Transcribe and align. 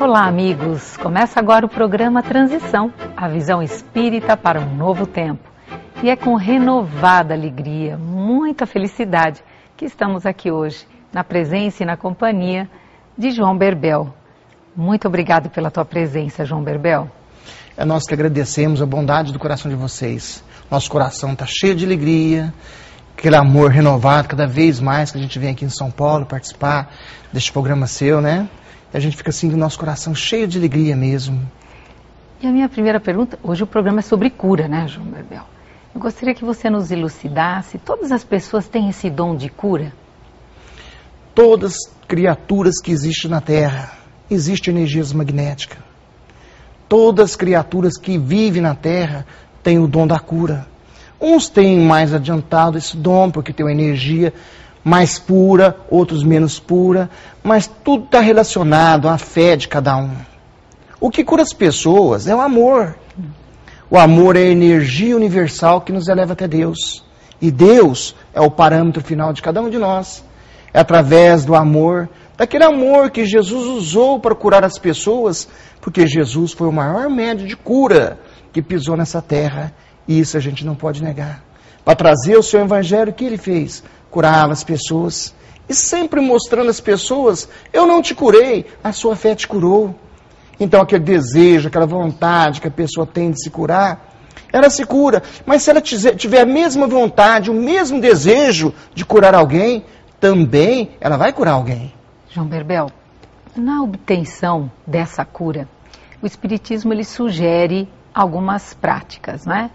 Olá, 0.00 0.28
amigos! 0.28 0.96
Começa 0.98 1.40
agora 1.40 1.66
o 1.66 1.68
programa 1.68 2.22
Transição, 2.22 2.94
a 3.16 3.26
visão 3.28 3.60
espírita 3.60 4.36
para 4.36 4.60
um 4.60 4.76
novo 4.76 5.04
tempo. 5.04 5.42
E 6.00 6.08
é 6.08 6.14
com 6.14 6.36
renovada 6.36 7.34
alegria, 7.34 7.98
muita 7.98 8.64
felicidade 8.64 9.42
que 9.76 9.84
estamos 9.84 10.24
aqui 10.24 10.52
hoje, 10.52 10.86
na 11.12 11.24
presença 11.24 11.82
e 11.82 11.86
na 11.86 11.96
companhia 11.96 12.70
de 13.18 13.32
João 13.32 13.58
Berbel. 13.58 14.14
Muito 14.74 15.08
obrigado 15.08 15.50
pela 15.50 15.68
tua 15.68 15.84
presença, 15.84 16.44
João 16.44 16.62
Berbel. 16.62 17.10
É 17.76 17.84
nós 17.84 18.04
que 18.06 18.14
agradecemos 18.14 18.80
a 18.80 18.86
bondade 18.86 19.32
do 19.32 19.38
coração 19.40 19.68
de 19.68 19.76
vocês. 19.76 20.44
Nosso 20.70 20.88
coração 20.88 21.32
está 21.32 21.44
cheio 21.44 21.74
de 21.74 21.84
alegria, 21.84 22.54
aquele 23.16 23.34
amor 23.34 23.72
renovado 23.72 24.28
cada 24.28 24.46
vez 24.46 24.78
mais 24.78 25.10
que 25.10 25.18
a 25.18 25.20
gente 25.20 25.40
vem 25.40 25.50
aqui 25.50 25.64
em 25.64 25.70
São 25.70 25.90
Paulo 25.90 26.24
participar 26.24 26.88
deste 27.32 27.50
programa 27.50 27.88
seu, 27.88 28.20
né? 28.20 28.48
A 28.92 28.98
gente 28.98 29.16
fica 29.16 29.30
assim 29.30 29.50
com 29.50 29.56
o 29.56 29.58
nosso 29.58 29.78
coração 29.78 30.14
cheio 30.14 30.46
de 30.48 30.58
alegria 30.58 30.96
mesmo. 30.96 31.40
E 32.40 32.46
a 32.46 32.50
minha 32.50 32.68
primeira 32.68 32.98
pergunta, 32.98 33.38
hoje 33.42 33.62
o 33.62 33.66
programa 33.66 33.98
é 33.98 34.02
sobre 34.02 34.30
cura, 34.30 34.68
né, 34.68 34.86
João 34.88 35.06
Berbel? 35.06 35.42
Eu 35.94 36.00
gostaria 36.00 36.34
que 36.34 36.44
você 36.44 36.70
nos 36.70 36.90
elucidasse, 36.90 37.78
todas 37.78 38.12
as 38.12 38.24
pessoas 38.24 38.68
têm 38.68 38.88
esse 38.88 39.10
dom 39.10 39.36
de 39.36 39.48
cura? 39.48 39.92
Todas 41.34 41.74
criaturas 42.06 42.80
que 42.80 42.90
existem 42.90 43.30
na 43.30 43.40
Terra, 43.40 43.92
existe 44.30 44.70
energias 44.70 45.12
magnéticas. 45.12 45.78
Todas 46.88 47.30
as 47.30 47.36
criaturas 47.36 47.98
que 47.98 48.16
vivem 48.16 48.62
na 48.62 48.74
Terra 48.74 49.26
têm 49.62 49.78
o 49.78 49.86
dom 49.86 50.06
da 50.06 50.18
cura. 50.18 50.66
Uns 51.20 51.48
têm 51.48 51.80
mais 51.80 52.14
adiantado 52.14 52.78
esse 52.78 52.96
dom, 52.96 53.30
porque 53.30 53.52
tem 53.52 53.66
uma 53.66 53.72
energia 53.72 54.32
mais 54.84 55.18
pura, 55.18 55.76
outros 55.90 56.22
menos 56.22 56.58
pura, 56.58 57.10
mas 57.42 57.66
tudo 57.66 58.04
está 58.04 58.20
relacionado 58.20 59.08
à 59.08 59.18
fé 59.18 59.56
de 59.56 59.68
cada 59.68 59.96
um. 59.96 60.10
O 61.00 61.10
que 61.10 61.24
cura 61.24 61.42
as 61.42 61.52
pessoas 61.52 62.26
é 62.26 62.34
o 62.34 62.40
amor. 62.40 62.96
O 63.90 63.96
amor 63.96 64.36
é 64.36 64.40
a 64.40 64.50
energia 64.50 65.16
universal 65.16 65.80
que 65.80 65.92
nos 65.92 66.08
eleva 66.08 66.32
até 66.32 66.48
Deus. 66.48 67.04
E 67.40 67.50
Deus 67.50 68.14
é 68.34 68.40
o 68.40 68.50
parâmetro 68.50 69.02
final 69.02 69.32
de 69.32 69.40
cada 69.40 69.62
um 69.62 69.70
de 69.70 69.78
nós. 69.78 70.24
É 70.74 70.80
através 70.80 71.44
do 71.44 71.54
amor, 71.54 72.08
daquele 72.36 72.64
amor 72.64 73.10
que 73.10 73.24
Jesus 73.24 73.66
usou 73.66 74.20
para 74.20 74.34
curar 74.34 74.64
as 74.64 74.78
pessoas, 74.78 75.48
porque 75.80 76.06
Jesus 76.06 76.52
foi 76.52 76.68
o 76.68 76.72
maior 76.72 77.08
médio 77.08 77.46
de 77.46 77.56
cura 77.56 78.18
que 78.52 78.60
pisou 78.60 78.96
nessa 78.96 79.22
terra. 79.22 79.72
E 80.06 80.18
isso 80.18 80.36
a 80.36 80.40
gente 80.40 80.66
não 80.66 80.74
pode 80.74 81.02
negar. 81.02 81.42
Para 81.84 81.94
trazer 81.94 82.36
o 82.36 82.42
seu 82.42 82.60
evangelho, 82.60 83.10
o 83.10 83.14
que 83.14 83.24
ele 83.24 83.38
fez? 83.38 83.82
Curava 84.10 84.52
as 84.52 84.64
pessoas. 84.64 85.34
E 85.68 85.74
sempre 85.74 86.20
mostrando 86.20 86.70
às 86.70 86.80
pessoas: 86.80 87.48
eu 87.72 87.86
não 87.86 88.00
te 88.00 88.14
curei, 88.14 88.66
a 88.82 88.92
sua 88.92 89.14
fé 89.14 89.34
te 89.34 89.46
curou. 89.46 89.94
Então, 90.60 90.80
aquele 90.80 91.04
desejo, 91.04 91.68
aquela 91.68 91.86
vontade 91.86 92.60
que 92.60 92.66
a 92.68 92.70
pessoa 92.70 93.06
tem 93.06 93.30
de 93.30 93.40
se 93.40 93.50
curar, 93.50 94.08
ela 94.52 94.70
se 94.70 94.84
cura. 94.84 95.22
Mas 95.46 95.62
se 95.62 95.70
ela 95.70 95.80
tiver 95.80 96.40
a 96.40 96.46
mesma 96.46 96.86
vontade, 96.86 97.50
o 97.50 97.54
mesmo 97.54 98.00
desejo 98.00 98.74
de 98.94 99.04
curar 99.04 99.34
alguém, 99.34 99.84
também 100.18 100.90
ela 101.00 101.16
vai 101.16 101.32
curar 101.32 101.52
alguém. 101.52 101.92
João 102.28 102.46
Berbel, 102.46 102.90
na 103.56 103.82
obtenção 103.82 104.70
dessa 104.86 105.24
cura, 105.24 105.68
o 106.20 106.26
Espiritismo 106.26 106.92
ele 106.92 107.04
sugere 107.04 107.88
algumas 108.12 108.74
práticas, 108.74 109.46
não 109.46 109.54
é? 109.54 109.70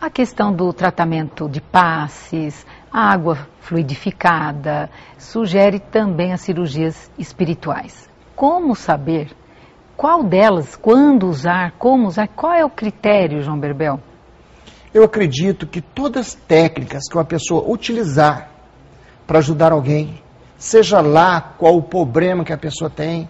A 0.00 0.10
questão 0.10 0.52
do 0.52 0.72
tratamento 0.72 1.48
de 1.48 1.60
passes, 1.60 2.66
água 2.92 3.46
fluidificada, 3.60 4.90
sugere 5.18 5.78
também 5.78 6.32
as 6.32 6.40
cirurgias 6.40 7.10
espirituais. 7.18 8.08
Como 8.34 8.74
saber 8.74 9.30
qual 9.96 10.22
delas, 10.22 10.76
quando 10.76 11.26
usar, 11.26 11.72
como 11.78 12.06
usar, 12.06 12.28
qual 12.28 12.52
é 12.52 12.64
o 12.64 12.70
critério, 12.70 13.42
João 13.42 13.58
Berbel? 13.58 13.98
Eu 14.92 15.02
acredito 15.04 15.66
que 15.66 15.80
todas 15.80 16.28
as 16.28 16.34
técnicas 16.34 17.04
que 17.08 17.16
uma 17.16 17.24
pessoa 17.24 17.64
utilizar 17.66 18.50
para 19.26 19.38
ajudar 19.38 19.72
alguém, 19.72 20.22
seja 20.58 21.00
lá 21.00 21.40
qual 21.40 21.76
o 21.76 21.82
problema 21.82 22.44
que 22.44 22.52
a 22.52 22.58
pessoa 22.58 22.90
tem, 22.90 23.28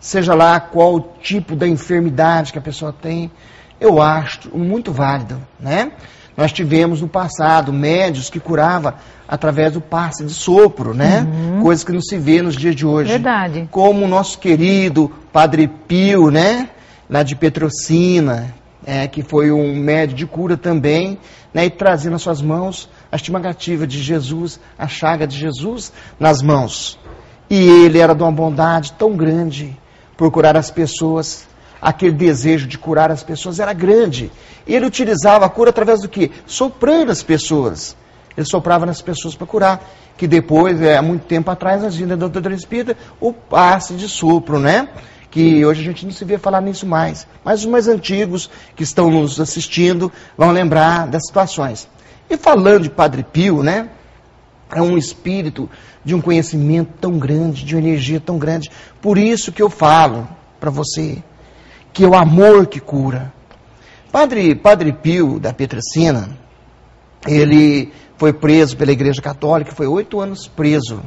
seja 0.00 0.34
lá 0.34 0.58
qual 0.58 0.94
o 0.94 1.00
tipo 1.20 1.54
da 1.54 1.68
enfermidade 1.68 2.52
que 2.52 2.58
a 2.58 2.62
pessoa 2.62 2.92
tem, 2.92 3.30
eu 3.78 4.00
acho 4.00 4.56
muito 4.56 4.92
válido, 4.92 5.40
né? 5.60 5.92
Nós 6.36 6.52
tivemos 6.52 7.00
no 7.00 7.08
passado 7.08 7.72
médios 7.72 8.28
que 8.28 8.38
curava 8.38 8.96
através 9.26 9.72
do 9.72 9.80
passe 9.80 10.24
de 10.24 10.34
sopro, 10.34 10.92
né? 10.92 11.26
Uhum. 11.26 11.62
Coisa 11.62 11.84
que 11.84 11.92
não 11.92 12.00
se 12.00 12.18
vê 12.18 12.42
nos 12.42 12.54
dias 12.54 12.76
de 12.76 12.84
hoje. 12.84 13.10
Verdade. 13.10 13.68
Como 13.70 14.04
o 14.04 14.08
nosso 14.08 14.38
querido 14.38 15.10
Padre 15.32 15.66
Pio, 15.66 16.30
né? 16.30 16.68
Lá 17.08 17.22
de 17.22 17.34
Petrocina, 17.34 18.54
é, 18.84 19.06
que 19.08 19.22
foi 19.22 19.50
um 19.50 19.74
médio 19.76 20.14
de 20.14 20.26
cura 20.26 20.56
também, 20.56 21.18
né? 21.54 21.64
E 21.64 21.70
trazendo 21.70 22.12
nas 22.12 22.22
suas 22.22 22.42
mãos 22.42 22.88
a 23.10 23.16
estimativa 23.16 23.86
de 23.86 24.00
Jesus, 24.02 24.60
a 24.78 24.86
chaga 24.86 25.26
de 25.26 25.38
Jesus 25.38 25.92
nas 26.20 26.42
mãos. 26.42 26.98
E 27.48 27.56
ele 27.56 27.98
era 27.98 28.14
de 28.14 28.22
uma 28.22 28.32
bondade 28.32 28.92
tão 28.92 29.16
grande 29.16 29.76
por 30.16 30.30
curar 30.30 30.56
as 30.56 30.70
pessoas 30.70 31.46
aquele 31.80 32.12
desejo 32.12 32.66
de 32.66 32.78
curar 32.78 33.10
as 33.10 33.22
pessoas 33.22 33.60
era 33.60 33.72
grande. 33.72 34.30
E 34.66 34.74
ele 34.74 34.86
utilizava 34.86 35.44
a 35.46 35.48
cura 35.48 35.70
através 35.70 36.00
do 36.00 36.08
que? 36.08 36.30
Soprando 36.46 37.12
as 37.12 37.22
pessoas. 37.22 37.96
Ele 38.36 38.46
soprava 38.46 38.84
nas 38.84 39.00
pessoas 39.00 39.34
para 39.34 39.46
curar. 39.46 39.84
Que 40.16 40.26
depois, 40.26 40.80
é, 40.80 40.96
há 40.96 41.02
muito 41.02 41.24
tempo 41.26 41.50
atrás, 41.50 41.82
nós 41.82 41.94
vimos 41.94 42.10
da 42.10 42.28
doutora 42.28 42.54
Espírita, 42.54 42.96
o 43.20 43.32
passe 43.32 43.94
de 43.94 44.08
sopro, 44.08 44.58
né? 44.58 44.88
Que 45.30 45.64
hoje 45.64 45.82
a 45.82 45.84
gente 45.84 46.06
não 46.06 46.12
se 46.12 46.24
vê 46.24 46.38
falar 46.38 46.62
nisso 46.62 46.86
mais. 46.86 47.26
Mas 47.44 47.60
os 47.60 47.66
mais 47.66 47.86
antigos 47.86 48.50
que 48.74 48.82
estão 48.82 49.10
nos 49.10 49.38
assistindo 49.38 50.10
vão 50.36 50.50
lembrar 50.50 51.06
das 51.06 51.26
situações. 51.26 51.86
E 52.28 52.36
falando 52.36 52.84
de 52.84 52.90
Padre 52.90 53.22
Pio, 53.22 53.62
né? 53.62 53.90
É 54.70 54.82
um 54.82 54.96
espírito 54.98 55.70
de 56.04 56.14
um 56.14 56.20
conhecimento 56.20 56.92
tão 57.00 57.18
grande, 57.18 57.64
de 57.64 57.74
uma 57.74 57.86
energia 57.86 58.18
tão 58.18 58.38
grande. 58.38 58.70
Por 59.00 59.18
isso 59.18 59.52
que 59.52 59.62
eu 59.62 59.68
falo 59.68 60.28
para 60.58 60.70
você, 60.70 61.22
que 61.96 62.04
é 62.04 62.06
o 62.06 62.14
amor 62.14 62.66
que 62.66 62.78
cura. 62.78 63.32
Padre, 64.12 64.54
Padre 64.54 64.92
Pio 64.92 65.40
da 65.40 65.54
Petricina, 65.54 66.28
ele 67.26 67.90
foi 68.18 68.34
preso 68.34 68.76
pela 68.76 68.92
Igreja 68.92 69.22
Católica, 69.22 69.72
foi 69.72 69.86
oito 69.86 70.20
anos 70.20 70.46
preso. 70.46 71.00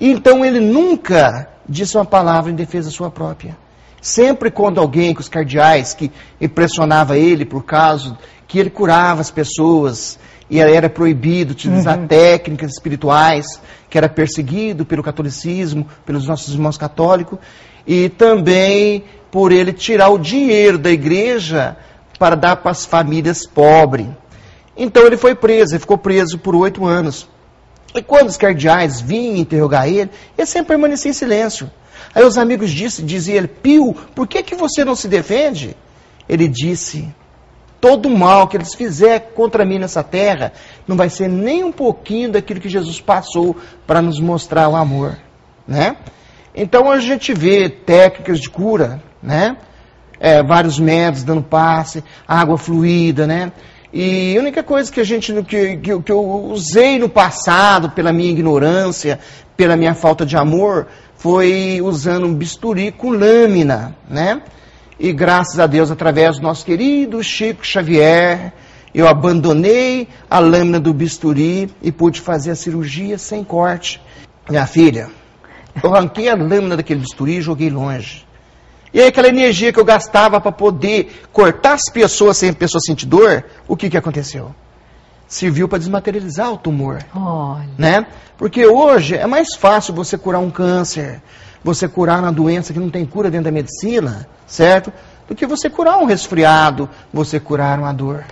E 0.00 0.10
então 0.10 0.42
ele 0.42 0.60
nunca 0.60 1.50
disse 1.68 1.98
uma 1.98 2.06
palavra 2.06 2.50
em 2.50 2.54
defesa 2.54 2.90
sua 2.90 3.10
própria. 3.10 3.54
Sempre 4.00 4.50
quando 4.50 4.80
alguém, 4.80 5.12
com 5.12 5.20
os 5.20 5.28
cardeais, 5.28 5.92
que 5.92 6.10
impressionava 6.40 7.18
ele 7.18 7.44
por 7.44 7.62
causa 7.62 8.16
que 8.48 8.58
ele 8.58 8.70
curava 8.70 9.20
as 9.20 9.30
pessoas, 9.30 10.18
e 10.48 10.58
era 10.58 10.88
proibido 10.88 11.52
utilizar 11.52 11.98
uhum. 11.98 12.06
técnicas 12.06 12.70
espirituais, 12.72 13.60
que 13.90 13.98
era 13.98 14.08
perseguido 14.08 14.86
pelo 14.86 15.02
catolicismo, 15.02 15.86
pelos 16.06 16.26
nossos 16.26 16.54
irmãos 16.54 16.78
católicos, 16.78 17.38
e 17.86 18.08
também 18.08 19.04
por 19.34 19.50
ele 19.50 19.72
tirar 19.72 20.10
o 20.10 20.16
dinheiro 20.16 20.78
da 20.78 20.92
igreja 20.92 21.76
para 22.20 22.36
dar 22.36 22.54
para 22.54 22.70
as 22.70 22.86
famílias 22.86 23.44
pobres. 23.44 24.06
Então 24.76 25.04
ele 25.04 25.16
foi 25.16 25.34
preso, 25.34 25.72
ele 25.72 25.80
ficou 25.80 25.98
preso 25.98 26.38
por 26.38 26.54
oito 26.54 26.86
anos. 26.86 27.28
E 27.92 28.00
quando 28.00 28.28
os 28.28 28.36
cardeais 28.36 29.00
vinham 29.00 29.34
interrogar 29.34 29.88
ele, 29.88 30.08
ele 30.38 30.46
sempre 30.46 30.68
permanecia 30.68 31.10
em 31.10 31.14
silêncio. 31.14 31.68
Aí 32.14 32.22
os 32.22 32.38
amigos 32.38 32.70
disse, 32.70 33.02
diziam 33.02 33.38
ele, 33.38 33.48
Pio, 33.48 33.92
por 34.14 34.28
que, 34.28 34.40
que 34.40 34.54
você 34.54 34.84
não 34.84 34.94
se 34.94 35.08
defende? 35.08 35.76
Ele 36.28 36.46
disse, 36.46 37.12
todo 37.80 38.06
o 38.06 38.16
mal 38.16 38.46
que 38.46 38.56
eles 38.56 38.72
fizerem 38.72 39.26
contra 39.34 39.64
mim 39.64 39.80
nessa 39.80 40.04
terra, 40.04 40.52
não 40.86 40.96
vai 40.96 41.10
ser 41.10 41.26
nem 41.26 41.64
um 41.64 41.72
pouquinho 41.72 42.30
daquilo 42.30 42.60
que 42.60 42.68
Jesus 42.68 43.00
passou 43.00 43.56
para 43.84 44.00
nos 44.00 44.20
mostrar 44.20 44.68
o 44.68 44.76
amor. 44.76 45.18
Né? 45.66 45.96
Então 46.54 46.88
a 46.88 47.00
gente 47.00 47.34
vê 47.34 47.68
técnicas 47.68 48.38
de 48.38 48.48
cura, 48.48 49.02
né? 49.24 49.56
É, 50.20 50.42
vários 50.42 50.78
métodos 50.78 51.24
dando 51.24 51.42
passe, 51.42 52.04
água 52.28 52.56
fluida, 52.56 53.26
né? 53.26 53.50
E 53.92 54.36
a 54.36 54.40
única 54.40 54.62
coisa 54.62 54.90
que 54.90 55.00
a 55.00 55.04
gente 55.04 55.32
que, 55.44 55.76
que, 55.76 56.00
que, 56.00 56.12
eu 56.12 56.20
usei 56.50 56.98
no 56.98 57.08
passado, 57.08 57.90
pela 57.90 58.12
minha 58.12 58.30
ignorância, 58.30 59.18
pela 59.56 59.76
minha 59.76 59.94
falta 59.94 60.26
de 60.26 60.36
amor, 60.36 60.88
foi 61.16 61.80
usando 61.80 62.26
um 62.26 62.34
bisturi 62.34 62.92
com 62.92 63.10
lâmina, 63.10 63.96
né? 64.08 64.42
E 64.98 65.12
graças 65.12 65.58
a 65.58 65.66
Deus, 65.66 65.90
através 65.90 66.36
do 66.36 66.42
nosso 66.42 66.64
querido 66.64 67.22
Chico 67.22 67.64
Xavier, 67.64 68.52
eu 68.94 69.08
abandonei 69.08 70.08
a 70.30 70.38
lâmina 70.38 70.78
do 70.78 70.92
bisturi 70.92 71.70
e 71.82 71.90
pude 71.90 72.20
fazer 72.20 72.52
a 72.52 72.56
cirurgia 72.56 73.18
sem 73.18 73.42
corte. 73.42 74.00
Minha 74.48 74.66
filha, 74.66 75.08
eu 75.82 75.94
arranquei 75.94 76.28
a 76.28 76.34
lâmina 76.34 76.76
daquele 76.76 77.00
bisturi 77.00 77.38
e 77.38 77.42
joguei 77.42 77.70
longe. 77.70 78.24
E 78.94 79.00
aí 79.00 79.08
aquela 79.08 79.28
energia 79.28 79.72
que 79.72 79.78
eu 79.78 79.84
gastava 79.84 80.40
para 80.40 80.52
poder 80.52 81.24
cortar 81.32 81.74
as 81.74 81.90
pessoas 81.92 82.38
sem 82.38 82.48
a 82.50 82.54
pessoa 82.54 82.80
sentir 82.80 83.06
dor, 83.06 83.44
o 83.68 83.76
que, 83.76 83.90
que 83.90 83.96
aconteceu? 83.98 84.54
serviu 85.26 85.68
para 85.68 85.78
desmaterializar 85.78 86.52
o 86.52 86.56
tumor. 86.56 86.98
Olha. 87.14 87.68
Né? 87.76 88.06
Porque 88.36 88.66
hoje 88.66 89.16
é 89.16 89.26
mais 89.26 89.54
fácil 89.54 89.94
você 89.94 90.16
curar 90.16 90.38
um 90.38 90.50
câncer, 90.50 91.20
você 91.62 91.88
curar 91.88 92.20
uma 92.20 92.32
doença 92.32 92.72
que 92.72 92.78
não 92.78 92.90
tem 92.90 93.04
cura 93.04 93.30
dentro 93.30 93.46
da 93.46 93.50
medicina, 93.50 94.28
certo? 94.46 94.92
Do 95.26 95.34
que 95.34 95.46
você 95.46 95.70
curar 95.70 95.98
um 95.98 96.04
resfriado, 96.04 96.88
você 97.12 97.40
curar 97.40 97.78
uma 97.78 97.92
dor. 97.92 98.24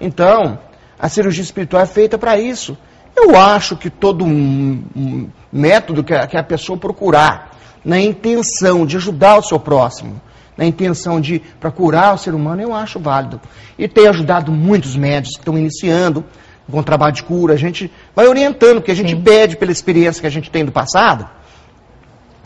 Então, 0.00 0.58
a 0.98 1.08
cirurgia 1.08 1.42
espiritual 1.42 1.82
é 1.82 1.86
feita 1.86 2.18
para 2.18 2.38
isso. 2.38 2.76
Eu 3.16 3.36
acho 3.36 3.76
que 3.76 3.88
todo 3.88 4.24
um, 4.24 4.84
um 4.94 5.28
método 5.52 6.02
que 6.02 6.12
a, 6.12 6.26
que 6.26 6.36
a 6.36 6.42
pessoa 6.42 6.76
procurar 6.76 7.53
na 7.84 8.00
intenção 8.00 8.86
de 8.86 8.96
ajudar 8.96 9.38
o 9.38 9.42
seu 9.42 9.58
próximo, 9.60 10.20
na 10.56 10.64
intenção 10.64 11.20
de 11.20 11.40
procurar 11.60 12.14
o 12.14 12.18
ser 12.18 12.34
humano, 12.34 12.62
eu 12.62 12.74
acho 12.74 12.98
válido. 12.98 13.40
E 13.78 13.88
tem 13.88 14.06
ajudado 14.06 14.52
muitos 14.52 14.96
médicos 14.96 15.36
que 15.36 15.42
estão 15.42 15.58
iniciando 15.58 16.24
com 16.70 16.82
trabalho 16.82 17.14
de 17.14 17.22
cura. 17.22 17.54
A 17.54 17.58
gente 17.58 17.90
vai 18.14 18.26
orientando, 18.26 18.76
porque 18.76 18.92
a 18.92 18.96
gente 18.96 19.14
Sim. 19.14 19.20
pede 19.20 19.56
pela 19.56 19.72
experiência 19.72 20.20
que 20.20 20.26
a 20.26 20.30
gente 20.30 20.50
tem 20.50 20.64
do 20.64 20.72
passado, 20.72 21.28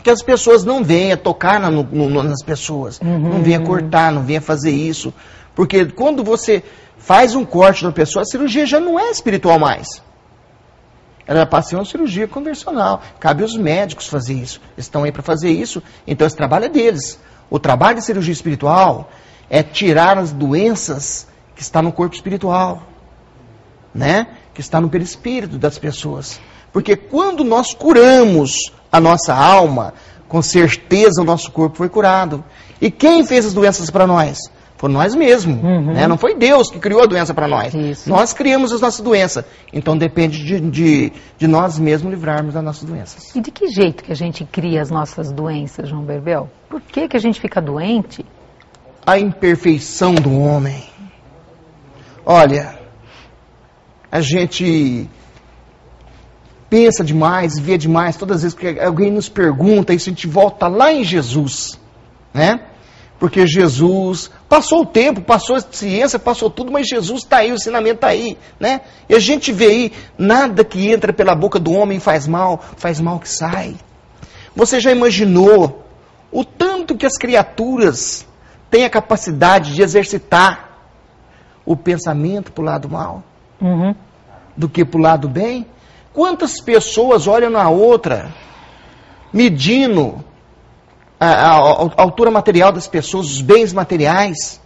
que 0.03 0.09
as 0.09 0.21
pessoas 0.21 0.63
não 0.63 0.83
venham 0.83 1.17
tocar 1.17 1.59
na, 1.59 1.69
no, 1.69 1.83
no, 1.83 2.23
nas 2.23 2.43
pessoas, 2.43 2.99
uhum. 2.99 3.19
não 3.19 3.43
venham 3.43 3.63
cortar, 3.63 4.11
não 4.11 4.23
venham 4.23 4.41
fazer 4.41 4.71
isso. 4.71 5.13
Porque 5.55 5.85
quando 5.85 6.23
você 6.23 6.63
faz 6.97 7.35
um 7.35 7.45
corte 7.45 7.83
na 7.83 7.91
pessoa, 7.91 8.23
a 8.23 8.25
cirurgia 8.25 8.65
já 8.65 8.79
não 8.79 8.99
é 8.99 9.09
espiritual 9.11 9.59
mais. 9.59 10.01
Ela 11.29 11.45
passa 11.45 11.69
ser 11.69 11.75
uma 11.75 11.85
cirurgia 11.85 12.27
convencional. 12.27 13.03
Cabe 13.19 13.43
aos 13.43 13.55
médicos 13.55 14.07
fazer 14.07 14.33
isso. 14.33 14.59
Eles 14.75 14.87
estão 14.87 15.03
aí 15.03 15.11
para 15.11 15.21
fazer 15.21 15.51
isso, 15.51 15.83
então 16.07 16.25
esse 16.25 16.35
trabalho 16.35 16.65
é 16.65 16.69
deles. 16.69 17.19
O 17.51 17.59
trabalho 17.59 17.99
de 17.99 18.03
cirurgia 18.03 18.33
espiritual 18.33 19.11
é 19.47 19.61
tirar 19.61 20.17
as 20.17 20.31
doenças 20.31 21.27
que 21.55 21.61
estão 21.61 21.83
no 21.83 21.91
corpo 21.91 22.15
espiritual, 22.15 22.81
né? 23.93 24.25
Que 24.55 24.61
está 24.61 24.81
no 24.81 24.89
perispírito 24.89 25.59
das 25.59 25.77
pessoas. 25.77 26.41
Porque 26.73 26.95
quando 26.95 27.43
nós 27.43 27.75
curamos 27.75 28.71
a 28.91 28.99
nossa 28.99 29.35
alma, 29.35 29.93
com 30.27 30.41
certeza 30.41 31.21
o 31.21 31.25
nosso 31.25 31.51
corpo 31.51 31.77
foi 31.77 31.89
curado. 31.89 32.43
E 32.81 32.89
quem 32.89 33.23
fez 33.23 33.45
as 33.45 33.53
doenças 33.53 33.91
para 33.91 34.07
nós? 34.07 34.49
Foi 34.79 34.89
nós 34.89 35.13
mesmos. 35.13 35.61
Uhum. 35.61 35.93
Né? 35.93 36.07
Não 36.07 36.17
foi 36.17 36.35
Deus 36.35 36.71
que 36.71 36.79
criou 36.79 37.03
a 37.03 37.05
doença 37.05 37.33
para 37.33 37.49
nós. 37.49 37.73
Isso. 37.73 38.09
Nós 38.09 38.31
criamos 38.31 38.71
as 38.71 38.79
nossas 38.79 39.01
doenças. 39.01 39.43
Então 39.73 39.97
depende 39.97 40.41
de, 40.41 40.57
de, 40.61 41.13
de, 41.37 41.47
nós 41.49 41.77
mesmos 41.77 42.13
livrarmos 42.13 42.53
das 42.53 42.63
nossas 42.63 42.85
doenças. 42.85 43.35
E 43.35 43.41
de 43.41 43.51
que 43.51 43.67
jeito 43.67 44.01
que 44.01 44.13
a 44.13 44.15
gente 44.15 44.45
cria 44.45 44.81
as 44.81 44.89
nossas 44.89 45.33
doenças, 45.33 45.89
João 45.89 46.03
Berbel? 46.03 46.49
Por 46.69 46.79
que, 46.79 47.09
que 47.09 47.17
a 47.17 47.19
gente 47.19 47.41
fica 47.41 47.61
doente? 47.61 48.25
A 49.05 49.19
imperfeição 49.19 50.15
do 50.15 50.39
homem. 50.39 50.81
Olha, 52.25 52.79
a 54.09 54.21
gente 54.21 55.09
pensa 56.69 57.03
demais, 57.03 57.59
vê 57.59 57.77
demais, 57.77 58.15
todas 58.15 58.37
as 58.37 58.43
vezes 58.43 58.57
que 58.57 58.79
alguém 58.79 59.11
nos 59.11 59.27
pergunta, 59.27 59.93
isso 59.93 60.09
a 60.09 60.13
gente 60.13 60.25
volta 60.25 60.69
lá 60.69 60.93
em 60.93 61.03
Jesus, 61.03 61.77
né? 62.33 62.61
Porque 63.19 63.45
Jesus 63.45 64.31
passou 64.47 64.83
o 64.83 64.85
tempo, 64.85 65.19
passou 65.19 65.57
a 65.57 65.59
ciência, 65.59 66.17
passou 66.17 66.49
tudo, 66.49 66.71
mas 66.71 66.87
Jesus 66.87 67.23
está 67.23 67.37
aí, 67.37 67.51
o 67.51 67.55
ensinamento 67.55 67.95
está 67.95 68.07
aí, 68.07 68.37
né? 68.57 68.81
E 69.09 69.13
a 69.13 69.19
gente 69.19 69.51
vê 69.51 69.65
aí, 69.65 69.93
nada 70.17 70.63
que 70.63 70.89
entra 70.89 71.11
pela 71.11 71.35
boca 71.35 71.59
do 71.59 71.73
homem 71.73 71.99
faz 71.99 72.25
mal, 72.25 72.63
faz 72.77 73.01
mal 73.01 73.19
que 73.19 73.27
sai. 73.27 73.75
Você 74.55 74.79
já 74.79 74.91
imaginou 74.91 75.85
o 76.31 76.45
tanto 76.45 76.95
que 76.95 77.05
as 77.05 77.17
criaturas 77.17 78.25
têm 78.71 78.85
a 78.85 78.89
capacidade 78.89 79.75
de 79.75 79.81
exercitar 79.81 80.69
o 81.65 81.75
pensamento 81.75 82.53
para 82.53 82.61
o 82.61 82.65
lado 82.65 82.89
mal 82.89 83.23
uhum. 83.59 83.93
do 84.55 84.69
que 84.69 84.85
para 84.85 84.97
o 84.97 85.01
lado 85.03 85.27
bem? 85.27 85.65
Quantas 86.13 86.61
pessoas 86.61 87.27
olham 87.27 87.49
na 87.49 87.69
outra, 87.69 88.33
medindo 89.33 90.23
a, 91.19 91.57
a, 91.57 91.57
altura 91.97 92.31
material 92.31 92.71
das 92.71 92.87
pessoas, 92.87 93.27
os 93.27 93.41
bens 93.41 93.73
materiais? 93.73 94.61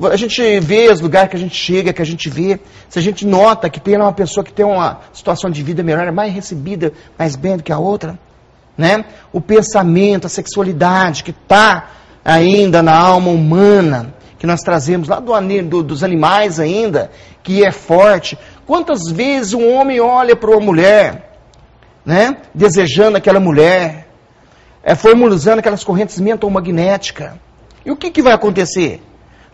A 0.00 0.16
gente 0.16 0.60
vê 0.60 0.88
os 0.88 1.00
lugares 1.00 1.30
que 1.30 1.36
a 1.36 1.40
gente 1.40 1.56
chega, 1.56 1.92
que 1.92 2.00
a 2.00 2.06
gente 2.06 2.30
vê. 2.30 2.60
Se 2.88 2.98
a 2.98 3.02
gente 3.02 3.26
nota 3.26 3.68
que 3.68 3.80
tem 3.80 3.96
uma 3.96 4.12
pessoa 4.12 4.44
que 4.44 4.52
tem 4.52 4.64
uma 4.64 5.00
situação 5.12 5.50
de 5.50 5.60
vida 5.62 5.82
melhor, 5.82 6.06
é 6.06 6.12
mais 6.12 6.32
recebida, 6.32 6.92
mais 7.18 7.34
bem 7.34 7.56
do 7.56 7.64
que 7.64 7.72
a 7.72 7.78
outra. 7.78 8.16
Né? 8.76 9.04
O 9.32 9.40
pensamento, 9.40 10.26
a 10.26 10.30
sexualidade 10.30 11.24
que 11.24 11.32
está 11.32 11.90
ainda 12.24 12.80
na 12.80 12.96
alma 12.96 13.30
humana, 13.30 14.14
que 14.38 14.46
nós 14.46 14.60
trazemos 14.60 15.08
lá 15.08 15.18
do, 15.18 15.32
do, 15.64 15.82
dos 15.82 16.04
animais 16.04 16.60
ainda, 16.60 17.10
que 17.42 17.64
é 17.64 17.72
forte. 17.72 18.38
Quantas 18.64 19.10
vezes 19.10 19.52
um 19.52 19.74
homem 19.74 19.98
olha 19.98 20.36
para 20.36 20.50
uma 20.50 20.60
mulher, 20.60 21.32
né, 22.06 22.36
desejando 22.54 23.16
aquela 23.16 23.40
mulher, 23.40 24.07
é, 24.88 24.94
formulando 24.94 25.58
aquelas 25.58 25.84
correntes 25.84 26.18
mental-magnéticas. 26.18 27.32
E 27.84 27.90
o 27.90 27.96
que, 27.96 28.10
que 28.10 28.22
vai 28.22 28.32
acontecer? 28.32 29.02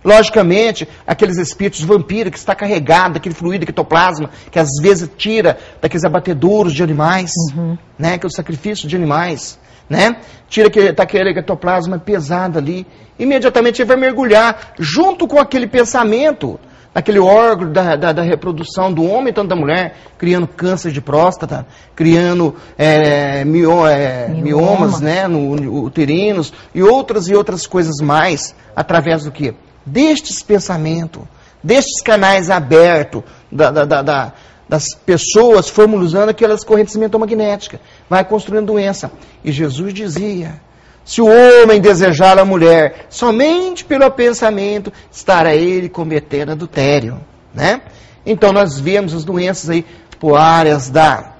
Logicamente, 0.04 0.86
aqueles 1.04 1.38
espíritos 1.38 1.80
vampiros 1.80 2.30
que 2.30 2.38
está 2.38 2.54
carregado 2.54 3.14
daquele 3.14 3.34
fluido 3.34 3.64
ectoplasma, 3.64 4.30
que 4.48 4.60
às 4.60 4.68
vezes 4.80 5.10
tira 5.16 5.58
daqueles 5.82 6.04
abatedouros 6.04 6.72
de 6.72 6.84
animais, 6.84 7.32
uhum. 7.56 7.76
né, 7.98 8.16
que 8.16 8.24
é 8.24 8.28
o 8.28 8.30
sacrifício 8.30 8.86
de 8.86 8.94
animais, 8.94 9.58
né? 9.90 10.18
Tira 10.48 10.68
aquele, 10.68 10.92
tá 10.92 11.02
aquele 11.02 11.30
ectoplasma 11.30 11.98
pesado 11.98 12.56
ali, 12.56 12.86
imediatamente 13.18 13.82
ele 13.82 13.88
vai 13.88 13.96
mergulhar 13.96 14.74
junto 14.78 15.26
com 15.26 15.40
aquele 15.40 15.66
pensamento 15.66 16.60
naquele 16.94 17.18
órgão 17.18 17.72
da, 17.72 17.96
da, 17.96 18.12
da, 18.12 18.22
reprodução 18.22 18.92
do 18.92 19.04
homem 19.04 19.30
e 19.30 19.32
tanto 19.32 19.48
da 19.48 19.56
mulher, 19.56 19.96
criando 20.16 20.46
câncer 20.46 20.92
de 20.92 21.00
próstata, 21.00 21.66
criando 21.96 22.54
é, 22.78 23.44
mio, 23.44 23.86
é, 23.86 24.28
miomas 24.28 25.00
né, 25.00 25.26
no, 25.26 25.56
no, 25.56 25.84
uterinos 25.84 26.52
e 26.72 26.82
outras 26.82 27.26
e 27.26 27.34
outras 27.34 27.66
coisas 27.66 28.00
mais, 28.00 28.54
através 28.76 29.24
do 29.24 29.32
que? 29.32 29.54
Destes 29.84 30.42
pensamentos, 30.42 31.22
destes 31.62 32.00
canais 32.00 32.48
abertos 32.48 33.22
da, 33.50 33.70
da, 33.70 34.32
das 34.68 34.94
pessoas 34.94 35.68
formulando 35.68 36.28
aquelas 36.28 36.64
correntes 36.64 36.94
mentomagnéticas, 36.96 37.80
vai 38.08 38.24
construindo 38.24 38.66
doença. 38.66 39.10
E 39.44 39.50
Jesus 39.50 39.92
dizia 39.92 40.60
se 41.04 41.20
o 41.20 41.26
homem 41.26 41.80
desejar 41.80 42.38
a 42.38 42.44
mulher 42.44 43.06
somente 43.10 43.84
pelo 43.84 44.10
pensamento, 44.10 44.92
estará 45.12 45.54
ele 45.54 45.88
cometendo 45.88 46.52
adultério. 46.52 47.20
Né? 47.52 47.82
Então 48.24 48.52
nós 48.52 48.80
vemos 48.80 49.14
as 49.14 49.24
doenças 49.24 49.68
aí 49.68 49.84
por 50.18 50.36
áreas 50.36 50.88
da, 50.88 51.34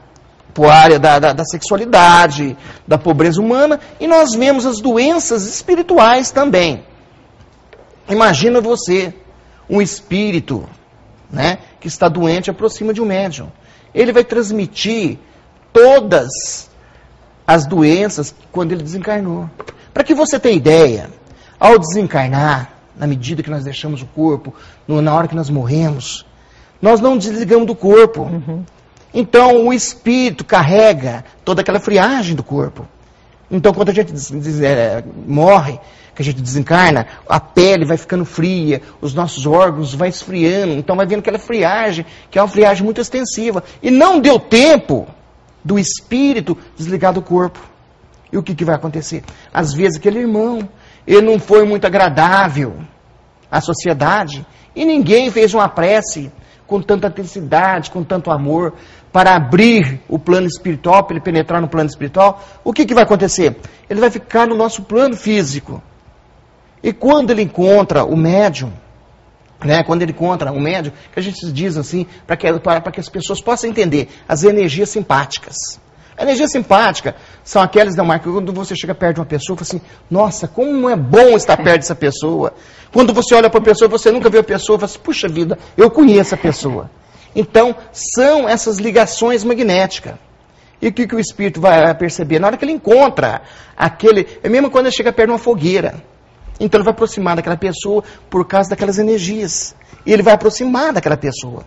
por 0.53 0.67
área 0.67 0.99
da, 0.99 1.19
da, 1.19 1.33
da 1.33 1.45
sexualidade, 1.45 2.57
da 2.87 2.99
pobreza 2.99 3.41
humana, 3.41 3.81
e 3.99 4.07
nós 4.07 4.35
vemos 4.35 4.67
as 4.67 4.81
doenças 4.81 5.47
espirituais 5.47 6.31
também. 6.31 6.85
Imagina 8.09 8.61
você, 8.61 9.15
um 9.69 9.81
espírito 9.81 10.69
né, 11.31 11.59
que 11.81 11.89
está 11.89 12.07
doente 12.07 12.51
aproxima 12.51 12.93
de 12.93 13.01
um 13.01 13.07
médium. 13.07 13.51
Ele 13.95 14.13
vai 14.13 14.25
transmitir 14.25 15.19
todas 15.73 16.69
as 17.47 17.67
doenças 17.67 18.35
quando 18.51 18.73
ele 18.73 18.83
desencarnou. 18.83 19.49
Para 19.93 20.05
que 20.05 20.15
você 20.15 20.39
tenha 20.41 20.57
ideia, 20.57 21.11
ao 21.59 21.79
desencarnar, 21.79 22.71
na 22.97 23.07
medida 23.07 23.43
que 23.43 23.51
nós 23.51 23.65
deixamos 23.65 24.03
o 24.03 24.07
corpo, 24.07 24.55
no, 24.87 25.01
na 25.01 25.15
hora 25.15 25.29
que 25.29 25.35
nós 25.35 25.51
morremos, 25.51 26.25
nós 26.81 27.01
não 27.01 27.17
desligamos 27.17 27.67
do 27.67 27.75
corpo. 27.75 28.23
Uhum. 28.23 28.65
Então 29.13 29.67
o 29.67 29.73
espírito 29.73 30.45
carrega 30.45 31.25
toda 31.45 31.63
aquela 31.63 31.81
friagem 31.81 32.35
do 32.35 32.43
corpo. 32.43 32.87
Então 33.51 33.73
quando 33.73 33.91
a 33.91 33.95
gente 33.95 34.13
des, 34.13 34.31
des, 34.31 34.61
é, 34.61 35.05
morre, 35.27 35.79
que 36.15 36.23
a 36.23 36.25
gente 36.25 36.41
desencarna, 36.41 37.07
a 37.29 37.41
pele 37.41 37.85
vai 37.85 37.97
ficando 37.97 38.25
fria, 38.25 38.83
os 39.01 39.15
nossos 39.15 39.47
órgãos 39.47 39.95
vai 39.95 40.09
esfriando, 40.09 40.75
então 40.75 40.97
vai 40.97 41.07
vendo 41.07 41.21
aquela 41.21 41.39
friagem, 41.39 42.07
que 42.31 42.39
é 42.39 42.43
uma 42.43 42.49
friagem 42.49 42.85
muito 42.85 43.01
extensiva. 43.01 43.65
E 43.83 43.91
não 43.91 44.21
deu 44.21 44.39
tempo 44.39 45.09
do 45.65 45.79
espírito 45.79 46.57
desligar 46.77 47.13
do 47.13 47.23
corpo. 47.23 47.59
E 48.31 48.37
o 48.37 48.43
que, 48.43 48.55
que 48.55 48.65
vai 48.65 48.75
acontecer? 48.75 49.25
Às 49.53 49.73
vezes 49.73 49.99
aquele 49.99 50.19
irmão, 50.19 50.69
ele 51.07 51.23
não 51.23 51.39
foi 51.39 51.65
muito 51.65 51.87
agradável 51.87 52.77
à 53.51 53.61
sociedade 53.61 54.45
e 54.75 54.85
ninguém 54.85 55.31
fez 55.31 55.55
uma 55.55 55.69
prece 55.69 56.31
com 56.67 56.81
tanta 56.81 57.09
intensidade, 57.09 57.91
com 57.91 58.03
tanto 58.03 58.31
amor, 58.31 58.75
para 59.13 59.37
abrir 59.37 60.01
o 60.09 60.19
plano 60.19 60.47
espiritual, 60.47 61.05
para 61.05 61.15
ele 61.15 61.25
penetrar 61.25 61.61
no 61.61 61.69
plano 61.69 61.89
espiritual, 61.89 62.43
o 62.65 62.73
que, 62.73 62.85
que 62.85 62.95
vai 62.95 63.05
acontecer? 63.05 63.57
Ele 63.89 64.01
vai 64.01 64.11
ficar 64.11 64.47
no 64.47 64.57
nosso 64.57 64.83
plano 64.83 65.17
físico. 65.17 65.83
E 66.83 66.93
quando 66.93 67.31
ele 67.31 67.43
encontra 67.43 68.05
o 68.05 68.17
médium, 68.17 68.73
né, 69.65 69.83
quando 69.83 70.03
ele 70.03 70.13
encontra 70.13 70.53
um 70.53 70.61
médium, 70.61 70.93
que 71.13 71.19
a 71.19 71.23
gente 71.23 71.51
diz 71.53 71.77
assim, 71.77 72.07
para 72.27 72.37
que, 72.37 72.47
que 72.93 73.01
as 73.01 73.09
pessoas 73.09 73.41
possam 73.41 73.71
entender, 73.71 74.09
as 74.29 74.45
energias 74.45 74.91
simpáticas. 74.91 75.57
A 76.17 76.23
energia 76.23 76.47
simpática 76.47 77.17
são 77.43 77.61
aquelas, 77.61 77.97
da 77.97 78.05
marca, 78.05 78.31
quando 78.31 78.53
você 78.53 78.77
chega 78.77 78.95
perto 78.95 79.15
de 79.15 79.21
uma 79.21 79.27
pessoa, 79.27 79.57
fala 79.57 79.67
assim, 79.69 79.81
nossa, 80.09 80.47
como 80.47 80.89
é 80.89 80.95
bom 80.95 81.37
estar 81.37 81.57
perto 81.57 81.81
dessa 81.81 81.95
pessoa. 81.95 82.55
Quando 82.93 83.13
você 83.13 83.35
olha 83.35 83.51
para 83.51 83.59
a 83.59 83.65
pessoa, 83.65 83.89
você 83.89 84.13
nunca 84.13 84.31
viu 84.31 84.41
a 84.41 84.45
pessoa, 84.45 84.79
fala 84.79 84.91
assim, 84.91 85.01
puxa 85.01 85.27
vida, 85.29 85.59
eu 85.77 85.91
conheço 85.91 86.35
a 86.35 86.39
pessoa. 86.39 86.89
Então, 87.35 87.75
são 87.93 88.49
essas 88.49 88.79
ligações 88.79 89.43
magnéticas. 89.43 90.15
E 90.81 90.89
o 90.89 90.93
que, 90.93 91.07
que 91.07 91.17
o 91.17 91.19
espírito 91.19 91.61
vai 91.61 91.93
perceber? 91.95 92.39
Na 92.39 92.47
hora 92.47 92.57
que 92.57 92.65
ele 92.65 92.73
encontra 92.73 93.43
aquele. 93.77 94.39
É 94.43 94.49
mesmo 94.49 94.71
quando 94.71 94.87
ele 94.87 94.95
chega 94.95 95.13
perto 95.13 95.29
de 95.29 95.33
uma 95.33 95.39
fogueira. 95.39 95.95
Então 96.59 96.79
ele 96.79 96.85
vai 96.85 96.93
aproximar 96.93 97.37
daquela 97.37 97.57
pessoa 97.57 98.05
por 98.31 98.47
causa 98.47 98.71
daquelas 98.71 98.99
energias. 98.99 99.75
E 100.07 100.13
ele 100.13 100.23
vai 100.23 100.35
aproximar 100.35 100.93
daquela 100.93 101.17
pessoa. 101.17 101.65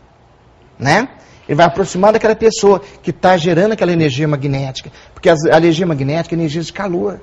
Né? 0.79 1.09
Ele 1.47 1.55
vai 1.55 1.65
aproximar 1.65 2.13
daquela 2.13 2.35
pessoa 2.35 2.81
que 3.01 3.11
está 3.11 3.37
gerando 3.37 3.73
aquela 3.73 3.91
energia 3.91 4.27
magnética. 4.27 4.91
Porque 5.13 5.29
a 5.29 5.57
energia 5.57 5.85
magnética 5.85 6.35
é 6.35 6.37
energia 6.37 6.61
de 6.61 6.71
calor. 6.73 7.19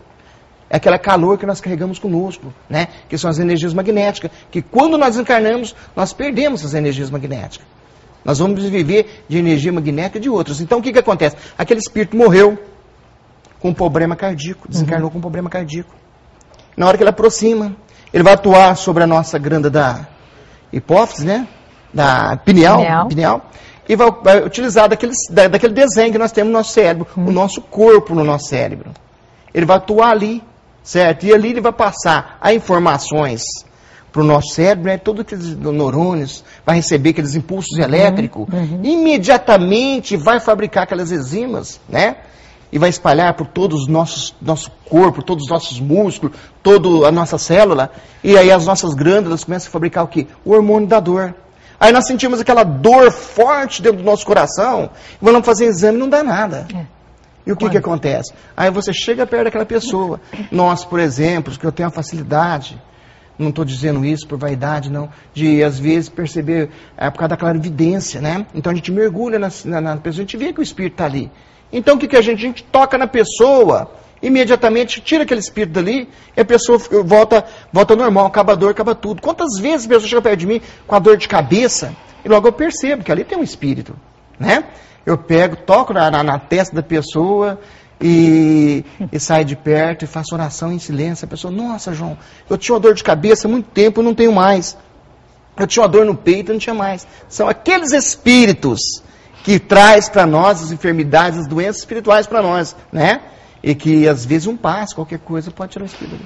É 0.69 0.77
aquela 0.77 0.99
calor 0.99 1.39
que 1.39 1.47
nós 1.47 1.61
carregamos 1.61 1.99
conosco, 1.99 2.53
né? 2.69 2.89
Que 3.09 3.19
são 3.19 3.31
as 3.31 3.39
energias 3.39 3.75
magnéticas. 3.75 4.31
Que 4.51 4.63
quando 4.63 4.97
nós 4.97 5.17
encarnamos, 5.17 5.75
nós 5.95 6.13
perdemos 6.13 6.61
essas 6.61 6.75
energias 6.75 7.11
magnéticas. 7.11 7.67
Nós 8.25 8.39
vamos 8.39 8.65
viver 8.65 9.25
de 9.29 9.37
energia 9.37 9.71
magnética 9.71 10.19
de 10.19 10.31
outros. 10.31 10.61
Então 10.61 10.79
o 10.79 10.83
que, 10.83 10.93
que 10.93 10.99
acontece? 10.99 11.37
Aquele 11.59 11.81
espírito 11.81 12.17
morreu 12.17 12.59
com 13.61 13.69
um 13.69 13.75
problema 13.75 14.17
cardíaco, 14.17 14.67
desencarnou 14.67 15.09
uhum. 15.09 15.13
com 15.13 15.19
um 15.19 15.21
problema 15.21 15.51
cardíaco. 15.51 15.95
Na 16.77 16.87
hora 16.87 16.97
que 16.97 17.03
ele 17.03 17.11
aproxima, 17.11 17.77
ele 18.13 18.23
vai 18.23 18.35
atuar 18.35 18.77
sobre 18.77 19.03
a 19.03 19.07
nossa 19.07 19.39
granda 19.39 19.71
da 19.71 20.07
hipófise, 20.73 21.27
né? 21.27 21.47
Da 21.93 22.37
pineal, 22.37 22.79
pineal. 22.79 23.09
pineal 23.09 23.51
e 23.89 23.97
vai, 23.97 24.11
vai 24.23 24.45
utilizar 24.45 24.89
daquele, 24.89 25.13
da, 25.31 25.49
daquele 25.49 25.75
desenho 25.75 26.13
que 26.13 26.19
nós 26.19 26.33
temos 26.33 26.53
no 26.53 26.59
nosso 26.59 26.73
cérebro, 26.73 27.07
uhum. 27.17 27.29
o 27.29 27.33
nosso 27.33 27.61
corpo 27.61 28.15
no 28.15 28.25
nosso 28.25 28.49
cérebro. 28.49 28.91
Ele 29.53 29.67
vai 29.67 29.77
atuar 29.77 30.11
ali, 30.11 30.43
certo? 30.83 31.25
E 31.27 31.33
ali 31.33 31.51
ele 31.51 31.61
vai 31.61 31.73
passar 31.73 32.39
as 32.41 32.55
informações 32.55 33.43
para 34.11 34.23
o 34.23 34.25
nosso 34.25 34.55
cérebro, 34.55 34.85
né, 34.85 34.97
todos 34.97 35.23
aqueles 35.23 35.57
neurônios, 35.57 36.45
vai 36.65 36.77
receber 36.77 37.11
aqueles 37.11 37.35
impulsos 37.35 37.77
elétricos, 37.77 38.47
uhum, 38.53 38.61
uhum. 38.61 38.81
imediatamente 38.85 40.17
vai 40.17 40.39
fabricar 40.39 40.85
aquelas 40.85 41.11
enzimas, 41.11 41.81
né? 41.89 42.17
E 42.75 42.79
vai 42.79 42.91
espalhar 42.91 43.35
por 43.35 43.47
todo 43.47 43.77
o 43.77 43.87
nosso, 43.87 44.35
corpo, 44.85 45.23
todos 45.23 45.45
os 45.45 45.49
nossos 45.49 45.79
músculos, 45.79 46.37
toda 46.61 47.07
a 47.07 47.13
nossa 47.13 47.39
célula. 47.39 47.89
E 48.23 48.37
aí 48.37 48.51
as 48.51 48.67
nossas 48.67 48.95
glândulas 48.95 49.45
começam 49.45 49.69
a 49.69 49.71
fabricar 49.71 50.03
o 50.03 50.09
quê? 50.09 50.27
O 50.45 50.51
hormônio 50.51 50.89
da 50.89 50.99
dor. 50.99 51.37
Aí 51.79 51.93
nós 51.93 52.05
sentimos 52.05 52.41
aquela 52.41 52.65
dor 52.65 53.13
forte 53.13 53.81
dentro 53.81 53.99
do 53.99 54.05
nosso 54.05 54.27
coração, 54.27 54.91
e 55.23 55.25
vamos 55.25 55.47
fazer 55.47 55.67
exame 55.67 55.99
e 55.99 56.01
não 56.01 56.09
dá 56.09 56.25
nada. 56.25 56.67
É. 56.75 56.85
E 57.47 57.53
o 57.53 57.57
que, 57.57 57.71
que 57.71 57.79
acontece? 57.79 58.35
Aí 58.57 58.73
você 58.73 58.93
chega 58.93 59.25
perto 59.25 59.45
daquela 59.45 59.67
pessoa. 59.67 60.21
Nós, 60.51 60.85
por 60.85 60.99
exemplo, 60.99 61.57
que 61.57 61.65
eu 61.65 61.71
tenho 61.71 61.89
a 61.89 61.93
facilidade 61.93 62.83
não 63.39 63.49
estou 63.49 63.65
dizendo 63.65 64.05
isso 64.05 64.27
por 64.29 64.39
vaidade, 64.39 64.91
não. 64.91 65.09
De, 65.33 65.63
às 65.63 65.79
vezes, 65.79 66.09
perceber, 66.09 66.71
é 66.97 67.11
por 67.11 67.19
causa 67.19 67.31
da 67.31 67.37
clarividência, 67.37 68.21
né? 68.21 68.47
Então 68.55 68.71
a 68.71 68.75
gente 68.75 68.93
mergulha 68.93 69.39
na, 69.39 69.49
na, 69.65 69.81
na 69.81 69.97
pessoa, 69.97 70.23
a 70.23 70.27
gente 70.27 70.37
vê 70.37 70.53
que 70.53 70.61
o 70.61 70.63
espírito 70.63 70.95
está 70.95 71.05
ali. 71.05 71.31
Então 71.75 71.97
o 71.97 71.99
que, 71.99 72.07
que 72.07 72.17
a 72.17 72.23
gente? 72.23 72.39
A 72.39 72.47
gente 72.47 72.63
toca 72.63 72.97
na 72.97 73.09
pessoa, 73.09 73.91
imediatamente 74.23 75.01
tira 75.01 75.25
aquele 75.25 75.41
espírito 75.41 75.73
dali, 75.73 76.09
e 76.37 76.41
a 76.41 76.45
pessoa 76.45 76.79
volta, 77.05 77.45
volta 77.73 77.97
normal, 77.97 78.27
acaba 78.27 78.53
a 78.53 78.55
dor, 78.55 78.71
acaba 78.71 78.95
tudo. 78.95 79.21
Quantas 79.21 79.59
vezes 79.59 79.85
a 79.85 79.89
pessoa 79.89 80.09
chega 80.09 80.23
perto 80.23 80.39
de 80.39 80.47
mim 80.47 80.61
com 80.87 80.95
a 80.95 81.01
dor 81.01 81.17
de 81.17 81.27
cabeça, 81.27 81.93
e 82.25 82.29
logo 82.29 82.47
eu 82.47 82.53
percebo 82.53 83.03
que 83.03 83.11
ali 83.11 83.25
tem 83.25 83.37
um 83.37 83.43
espírito, 83.43 83.97
né? 84.39 84.65
Eu 85.05 85.19
pego, 85.19 85.57
toco 85.57 85.93
na, 85.93 86.11
na, 86.13 86.23
na 86.23 86.39
testa 86.39 86.77
da 86.77 86.83
pessoa, 86.83 87.59
e, 88.01 88.85
e 89.11 89.19
sai 89.19 89.45
de 89.45 89.57
perto 89.57 90.05
e 90.05 90.07
faço 90.07 90.35
oração 90.35 90.71
em 90.73 90.79
silêncio. 90.79 91.25
A 91.25 91.29
pessoa, 91.29 91.53
nossa, 91.53 91.93
João, 91.93 92.17
eu 92.49 92.57
tinha 92.57 92.75
uma 92.75 92.81
dor 92.81 92.95
de 92.95 93.03
cabeça 93.03 93.49
há 93.49 93.51
muito 93.51 93.69
tempo 93.71 94.01
e 94.01 94.05
não 94.05 94.15
tenho 94.15 94.33
mais. 94.33 94.77
Eu 95.57 95.67
tinha 95.67 95.83
uma 95.83 95.89
dor 95.89 96.05
no 96.05 96.15
peito 96.15 96.51
e 96.51 96.53
não 96.53 96.59
tinha 96.59 96.75
mais. 96.75 97.07
São 97.29 97.49
aqueles 97.49 97.93
espíritos 97.93 99.03
que 99.45 99.59
traz 99.61 100.09
para 100.09 100.27
nós 100.27 100.63
as 100.63 100.73
enfermidades, 100.73 101.39
as 101.39 101.47
doenças 101.47 101.77
espirituais 101.77 102.27
para 102.27 102.43
nós, 102.43 102.75
né? 102.91 103.21
E 103.63 103.75
que 103.75 104.09
às 104.09 104.25
vezes 104.25 104.47
um 104.47 104.57
passo, 104.57 104.95
qualquer 104.95 105.19
coisa 105.19 105.51
pode 105.51 105.73
tirar 105.73 105.85
o 105.85 105.87
espírito. 105.87 106.25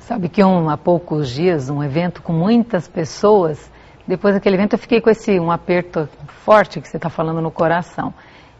Sabe 0.00 0.28
que 0.28 0.42
um, 0.42 0.68
há 0.68 0.76
poucos 0.76 1.30
dias, 1.30 1.70
um 1.70 1.82
evento 1.82 2.20
com 2.20 2.32
muitas 2.32 2.88
pessoas, 2.88 3.70
depois 4.06 4.34
daquele 4.34 4.56
evento 4.56 4.72
eu 4.74 4.78
fiquei 4.80 5.00
com 5.00 5.08
esse 5.08 5.38
um 5.38 5.50
aperto 5.50 6.08
forte 6.44 6.80
que 6.80 6.88
você 6.88 6.96
está 6.96 7.08
falando 7.08 7.40
no 7.40 7.52
coração. 7.52 8.12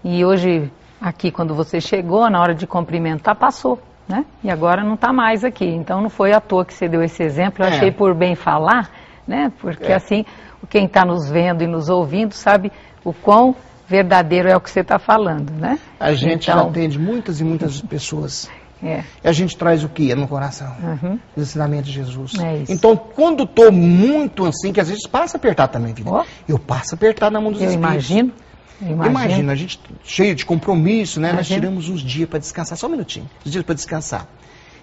E 0.05 0.25
hoje 0.25 0.71
aqui 1.01 1.33
quando 1.33 1.53
você 1.53 1.81
chegou, 1.81 2.31
na 2.31 2.41
hora 2.41 2.55
de 2.55 2.65
cumprimentar, 2.65 3.35
passou, 3.35 3.81
né? 4.09 4.25
E 4.43 4.49
agora 4.49 4.85
não 4.85 4.95
está 4.95 5.13
mais 5.13 5.43
aqui. 5.43 5.67
Então 5.67 6.01
não 6.01 6.11
foi 6.11 6.33
à 6.33 6.41
toa 6.41 6.65
que 6.65 6.75
você 6.75 6.89
deu 6.89 7.03
esse 7.03 7.25
exemplo, 7.25 7.65
eu 7.65 7.69
é. 7.69 7.71
achei 7.71 7.91
por 7.91 8.15
bem 8.15 8.37
falar, 8.37 8.89
né? 9.27 9.53
Porque 9.61 9.91
é. 9.91 9.97
assim, 9.97 10.25
quem 10.71 10.87
está 10.87 11.05
nos 11.05 11.29
vendo 11.29 11.63
e 11.63 11.67
nos 11.67 11.89
ouvindo 11.89 12.35
sabe 12.35 12.71
o 13.05 13.13
quão 13.13 13.55
verdadeiro 13.89 14.49
é 14.49 14.57
o 14.57 14.61
que 14.61 14.71
você 14.71 14.81
está 14.81 14.99
falando, 14.99 15.51
né? 15.51 15.79
A 15.99 16.13
gente 16.13 16.51
então... 16.51 16.69
atende 16.69 16.99
muitas 16.99 17.41
e 17.41 17.45
muitas 17.45 17.81
pessoas. 17.81 18.49
É. 18.83 19.03
E 19.25 19.29
a 19.29 19.33
gente 19.33 19.57
traz 19.57 19.83
o 19.85 19.89
que 19.89 20.15
no 20.15 20.29
coração? 20.29 20.75
Uhum. 20.83 21.19
Os 21.35 21.43
ensinamentos 21.45 21.87
de 21.91 21.95
Jesus. 21.95 22.35
É 22.39 22.65
então, 22.69 22.97
quando 22.97 23.45
estou 23.45 23.73
muito 23.73 24.45
assim, 24.45 24.73
que 24.73 24.81
às 24.81 24.89
vezes 24.89 25.07
passa 25.07 25.37
apertar 25.37 25.69
também, 25.69 25.95
vida. 25.95 26.11
Oh. 26.11 26.25
Eu 26.47 26.59
passo 26.59 26.95
apertar 26.95 27.31
na 27.31 27.41
mão 27.41 27.53
dos 27.53 27.63
eu 27.63 27.69
espíritos. 27.69 28.11
Imagino. 28.11 28.33
Imagina. 28.81 29.07
Imagina, 29.09 29.53
a 29.53 29.57
gente 29.57 29.81
cheio 30.05 30.35
de 30.35 30.45
compromisso, 30.45 31.19
né? 31.19 31.31
Imagina. 31.31 31.57
Nós 31.57 31.65
tiramos 31.65 31.89
uns 31.89 32.03
dias 32.03 32.29
para 32.29 32.39
descansar, 32.39 32.77
só 32.77 32.87
um 32.87 32.91
minutinho, 32.91 33.29
uns 33.45 33.51
dias 33.51 33.65
para 33.65 33.75
descansar. 33.75 34.27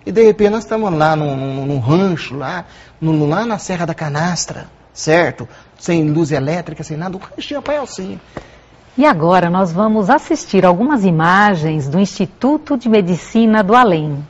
E 0.06 0.12
de 0.12 0.24
repente 0.24 0.50
nós 0.50 0.64
estamos 0.64 0.92
lá 0.92 1.16
num, 1.16 1.36
num, 1.36 1.66
num 1.66 1.80
rancho, 1.80 2.36
lá, 2.36 2.66
no, 3.00 3.28
lá 3.28 3.46
na 3.46 3.58
Serra 3.60 3.86
da 3.86 3.94
Canastra, 3.94 4.68
certo? 4.92 5.48
Sem 5.78 6.10
luz 6.10 6.32
elétrica, 6.32 6.84
sem 6.84 6.98
nada, 6.98 7.16
um 7.16 7.20
ranchinho 7.20 7.62
pai 7.62 7.78
assim. 7.78 8.20
E 8.96 9.08
agora 9.08 9.50
nós 9.50 9.74
vamos 9.74 10.08
assistir 10.08 10.64
algumas 10.64 11.04
imagens 11.04 11.90
do 11.90 12.00
Instituto 12.00 12.78
de 12.78 12.88
Medicina 12.88 13.64
do 13.64 13.74
Além. 13.74 14.24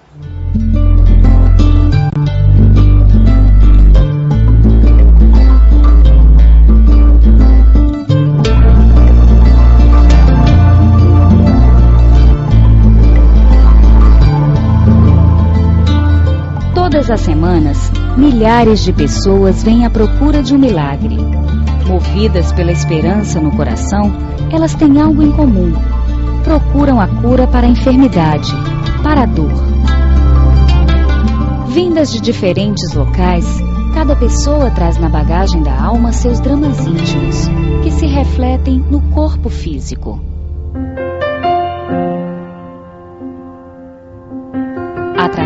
Todas 16.73 17.11
as 17.11 17.19
semanas, 17.19 17.91
milhares 18.15 18.79
de 18.79 18.93
pessoas 18.93 19.61
vêm 19.61 19.85
à 19.85 19.89
procura 19.89 20.41
de 20.41 20.55
um 20.55 20.57
milagre. 20.57 21.32
Movidas 21.87 22.51
pela 22.53 22.71
esperança 22.71 23.39
no 23.39 23.51
coração, 23.51 24.11
elas 24.51 24.73
têm 24.73 25.01
algo 25.01 25.21
em 25.21 25.31
comum. 25.31 25.73
Procuram 26.43 26.99
a 26.99 27.07
cura 27.07 27.45
para 27.47 27.67
a 27.67 27.69
enfermidade, 27.69 28.51
para 29.03 29.23
a 29.23 29.25
dor. 29.25 29.51
Vindas 31.67 32.11
de 32.11 32.21
diferentes 32.21 32.93
locais, 32.93 33.45
cada 33.93 34.15
pessoa 34.15 34.71
traz 34.71 34.97
na 34.97 35.09
bagagem 35.09 35.61
da 35.61 35.79
alma 35.79 36.11
seus 36.11 36.39
dramas 36.39 36.85
íntimos, 36.85 37.47
que 37.83 37.91
se 37.91 38.05
refletem 38.05 38.83
no 38.89 39.01
corpo 39.11 39.49
físico. 39.49 40.32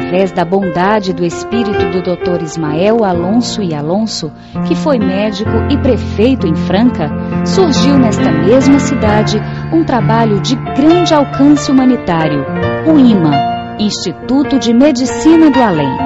Através 0.07 0.31
da 0.31 0.45
bondade 0.45 1.11
do 1.11 1.25
espírito 1.25 1.85
do 1.91 2.01
Dr. 2.01 2.41
Ismael 2.41 3.03
Alonso 3.03 3.61
e 3.61 3.75
Alonso, 3.75 4.31
que 4.65 4.73
foi 4.73 4.97
médico 4.97 5.51
e 5.69 5.77
prefeito 5.77 6.47
em 6.47 6.55
Franca, 6.55 7.11
surgiu 7.45 7.97
nesta 7.97 8.31
mesma 8.31 8.79
cidade 8.79 9.37
um 9.73 9.83
trabalho 9.83 10.39
de 10.39 10.55
grande 10.55 11.13
alcance 11.13 11.69
humanitário, 11.69 12.45
o 12.87 12.97
IMA, 12.97 13.33
Instituto 13.79 14.57
de 14.57 14.73
Medicina 14.73 15.51
do 15.51 15.61
Além. 15.61 15.97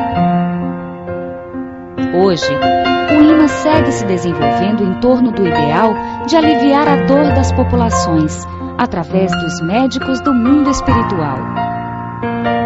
Hoje, 2.16 2.52
o 3.12 3.22
IMA 3.22 3.48
segue 3.48 3.92
se 3.92 4.06
desenvolvendo 4.06 4.84
em 4.84 5.00
torno 5.00 5.32
do 5.32 5.48
ideal 5.48 5.94
de 6.26 6.36
aliviar 6.36 6.88
a 6.88 6.96
dor 7.06 7.36
das 7.36 7.52
populações 7.52 8.48
através 8.80 9.32
dos 9.32 9.62
médicos 9.62 10.20
do 10.22 10.34
mundo 10.34 10.72
espiritual. 10.72 11.38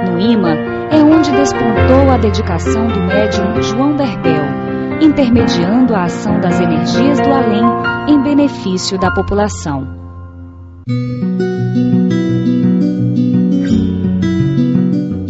No 0.06 0.18
IMA, 0.18 0.75
é 0.92 1.04
onde 1.04 1.32
despontou 1.32 2.10
a 2.12 2.18
dedicação 2.18 2.88
do 2.88 3.00
médium 3.02 3.62
João 3.62 3.96
Berbel, 3.96 4.44
intermediando 5.02 5.94
a 5.94 6.04
ação 6.04 6.40
das 6.40 6.60
energias 6.60 7.20
do 7.20 7.32
além 7.32 7.64
em 8.08 8.22
benefício 8.22 8.98
da 8.98 9.12
população. 9.12 9.88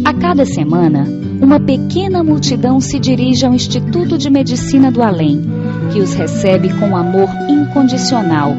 A 0.04 0.12
cada 0.14 0.44
semana, 0.44 1.06
uma 1.40 1.58
pequena 1.58 2.22
multidão 2.22 2.80
se 2.80 2.98
dirige 2.98 3.46
ao 3.46 3.54
Instituto 3.54 4.18
de 4.18 4.30
Medicina 4.30 4.90
do 4.90 5.02
Além, 5.02 5.42
que 5.92 6.00
os 6.00 6.14
recebe 6.14 6.72
com 6.74 6.96
amor 6.96 7.28
incondicional 7.48 8.52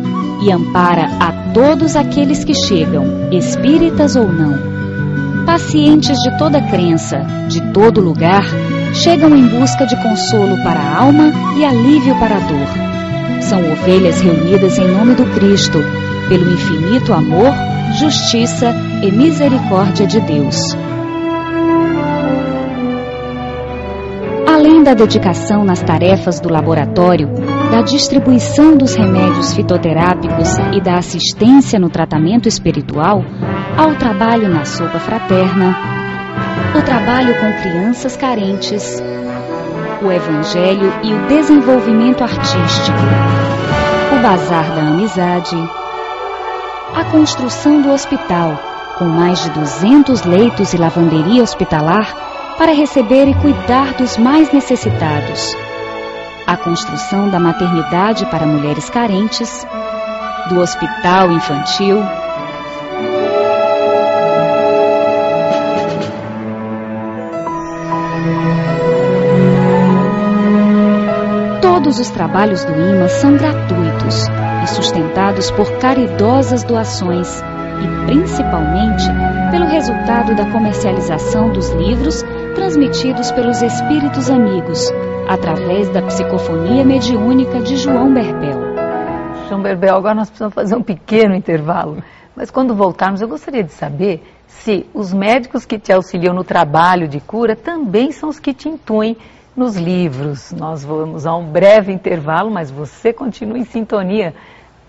e 0.44 0.52
ampara 0.52 1.06
a 1.20 1.32
todos 1.54 1.96
aqueles 1.96 2.44
que 2.44 2.54
chegam, 2.54 3.30
espíritas 3.32 4.16
ou 4.16 4.32
não 4.32 4.77
pacientes 5.48 6.20
de 6.20 6.38
toda 6.38 6.62
crença, 6.62 7.20
de 7.48 7.62
todo 7.72 8.02
lugar, 8.02 8.44
chegam 8.94 9.34
em 9.34 9.48
busca 9.48 9.86
de 9.86 9.96
consolo 10.04 10.58
para 10.62 10.78
a 10.78 10.98
alma 10.98 11.32
e 11.58 11.64
alívio 11.64 12.20
para 12.20 12.36
a 12.36 12.40
dor. 12.40 13.42
São 13.42 13.60
ovelhas 13.72 14.20
reunidas 14.20 14.78
em 14.78 14.92
nome 14.92 15.16
do 15.16 15.26
Cristo, 15.34 15.80
pelo 16.28 16.52
infinito 16.52 17.14
amor, 17.14 17.54
justiça 17.98 18.76
e 19.02 19.10
misericórdia 19.10 20.06
de 20.06 20.20
Deus. 20.20 20.76
Além 24.46 24.84
da 24.84 24.94
dedicação 24.94 25.64
nas 25.64 25.82
tarefas 25.82 26.42
do 26.42 26.52
laboratório, 26.52 27.30
da 27.72 27.82
distribuição 27.82 28.76
dos 28.76 28.96
remédios 28.96 29.54
fitoterápicos 29.54 30.58
e 30.76 30.82
da 30.82 30.98
assistência 30.98 31.80
no 31.80 31.90
tratamento 31.90 32.50
espiritual, 32.50 33.24
ao 33.78 33.94
trabalho 33.96 34.50
na 34.50 34.66
sopa 34.66 35.00
fraterna, 35.00 35.78
o 36.76 36.82
trabalho 36.82 37.36
com 37.40 37.62
crianças 37.62 38.18
carentes, 38.18 39.02
o 40.02 40.12
evangelho 40.12 40.92
e 41.04 41.14
o 41.14 41.28
desenvolvimento 41.28 42.24
artístico, 42.24 42.98
o 44.18 44.22
bazar 44.22 44.72
da 44.72 44.82
amizade, 44.82 45.56
a 46.96 47.04
construção 47.06 47.82
do 47.82 47.92
hospital, 47.92 48.60
com 48.98 49.06
mais 49.06 49.44
de 49.44 49.52
200 49.52 50.24
leitos 50.24 50.74
e 50.74 50.78
lavanderia 50.78 51.44
hospitalar 51.44 52.56
para 52.58 52.74
receber 52.74 53.28
e 53.28 53.36
cuidar 53.36 53.94
dos 53.94 54.18
mais 54.18 54.52
necessitados. 54.52 55.56
A 56.48 56.58
construção 56.58 57.30
da 57.30 57.40
maternidade 57.40 58.26
para 58.28 58.48
mulheres 58.48 58.90
carentes, 58.90 59.68
do 60.50 60.60
hospital 60.60 61.32
infantil. 61.32 62.02
Todos 71.88 72.02
os 72.02 72.10
trabalhos 72.10 72.66
do 72.66 72.74
IMA 72.74 73.08
são 73.08 73.38
gratuitos 73.38 74.28
e 74.62 74.68
sustentados 74.68 75.50
por 75.52 75.72
caridosas 75.78 76.62
doações 76.66 77.42
e 77.82 78.06
principalmente 78.06 79.06
pelo 79.52 79.68
resultado 79.68 80.36
da 80.36 80.52
comercialização 80.52 81.50
dos 81.54 81.70
livros 81.70 82.24
transmitidos 82.56 83.32
pelos 83.32 83.62
espíritos 83.62 84.30
amigos, 84.30 84.92
através 85.30 85.88
da 85.88 86.02
psicofonia 86.02 86.84
mediúnica 86.84 87.62
de 87.62 87.78
João 87.78 88.14
Berbel. 88.14 88.60
João 89.48 89.62
Berbel, 89.62 89.96
agora 89.96 90.16
nós 90.16 90.28
precisamos 90.28 90.56
fazer 90.56 90.76
um 90.76 90.84
pequeno 90.84 91.36
intervalo. 91.36 92.04
Mas 92.36 92.52
quando 92.52 92.76
voltarmos, 92.76 93.22
eu 93.22 93.30
gostaria 93.30 93.64
de 93.64 93.72
saber 93.72 94.22
se 94.46 94.86
os 94.94 95.14
médicos 95.14 95.66
que 95.66 95.80
te 95.80 95.94
auxiliam 95.94 96.34
no 96.34 96.44
trabalho 96.44 97.08
de 97.08 97.22
cura 97.22 97.56
também 97.56 98.12
são 98.12 98.28
os 98.28 98.42
que 98.42 98.54
te 98.54 98.68
intuem 98.68 99.16
nos 99.58 99.76
livros. 99.76 100.52
Nós 100.52 100.86
vamos 100.86 101.26
a 101.26 101.36
um 101.36 101.52
breve 101.52 101.92
intervalo, 101.92 102.52
mas 102.52 102.70
você 102.70 103.12
continua 103.12 103.58
em 103.58 103.66
sintonia 103.66 104.36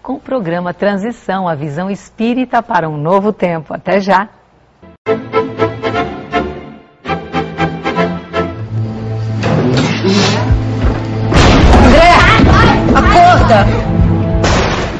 com 0.02 0.14
o 0.14 0.20
programa 0.20 0.74
Transição, 0.74 1.48
a 1.48 1.54
visão 1.54 1.90
espírita 1.90 2.62
para 2.62 2.88
um 2.88 2.98
novo 2.98 3.32
tempo. 3.32 3.72
Até 3.72 4.00
já! 4.00 4.28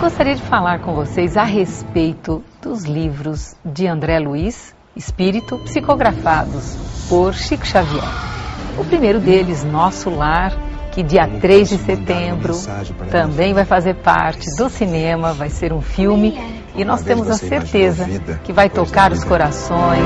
Gostaria 0.01 0.35
de 0.35 0.43
falar 0.43 0.81
com 0.81 0.95
vocês 0.95 1.37
a 1.37 1.45
respeito 1.45 2.43
dos 2.63 2.85
livros 2.85 3.55
de 3.65 3.87
André 3.87 4.19
Luiz, 4.19 4.75
Espírito, 4.97 5.59
psicografados 5.59 6.77
por 7.09 7.35
Chico 7.35 7.67
Xavier. 7.67 8.38
O 8.79 8.85
primeiro 8.85 9.19
deles, 9.19 9.65
Nosso 9.65 10.09
Lar, 10.09 10.53
que 10.93 11.03
dia 11.03 11.27
3 11.27 11.69
de 11.69 11.79
setembro 11.79 12.55
também 13.11 13.53
vai 13.53 13.65
fazer 13.65 13.95
parte 13.95 14.47
do 14.57 14.69
cinema, 14.71 15.33
vai 15.33 15.51
ser 15.51 15.73
um 15.73 15.81
filme 15.81 16.39
e 16.77 16.85
nós 16.85 17.03
temos 17.03 17.29
a 17.29 17.35
certeza 17.35 18.07
que 18.45 18.53
vai 18.53 18.71
tocar 18.71 19.11
os 19.11 19.25
corações. 19.25 20.05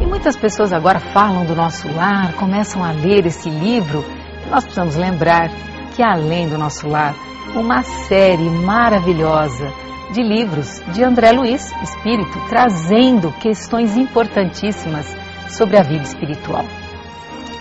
E 0.00 0.06
muitas 0.06 0.36
pessoas 0.36 0.72
agora 0.72 1.00
falam 1.00 1.44
do 1.44 1.54
nosso 1.54 1.88
lar, 1.92 2.32
começam 2.34 2.84
a 2.84 2.92
ler 2.92 3.26
esse 3.26 3.50
livro. 3.50 4.04
Nós 4.50 4.62
precisamos 4.62 4.94
lembrar 4.94 5.50
que 5.96 6.02
além 6.02 6.48
do 6.48 6.56
nosso 6.56 6.86
lar, 6.88 7.14
uma 7.56 7.82
série 7.82 8.48
maravilhosa 8.48 9.72
de 10.10 10.22
livros 10.22 10.80
de 10.92 11.04
André 11.04 11.32
Luiz, 11.32 11.70
Espírito, 11.82 12.38
trazendo 12.48 13.32
questões 13.32 13.96
importantíssimas 13.96 15.06
sobre 15.48 15.78
a 15.78 15.82
vida 15.82 16.04
espiritual. 16.04 16.64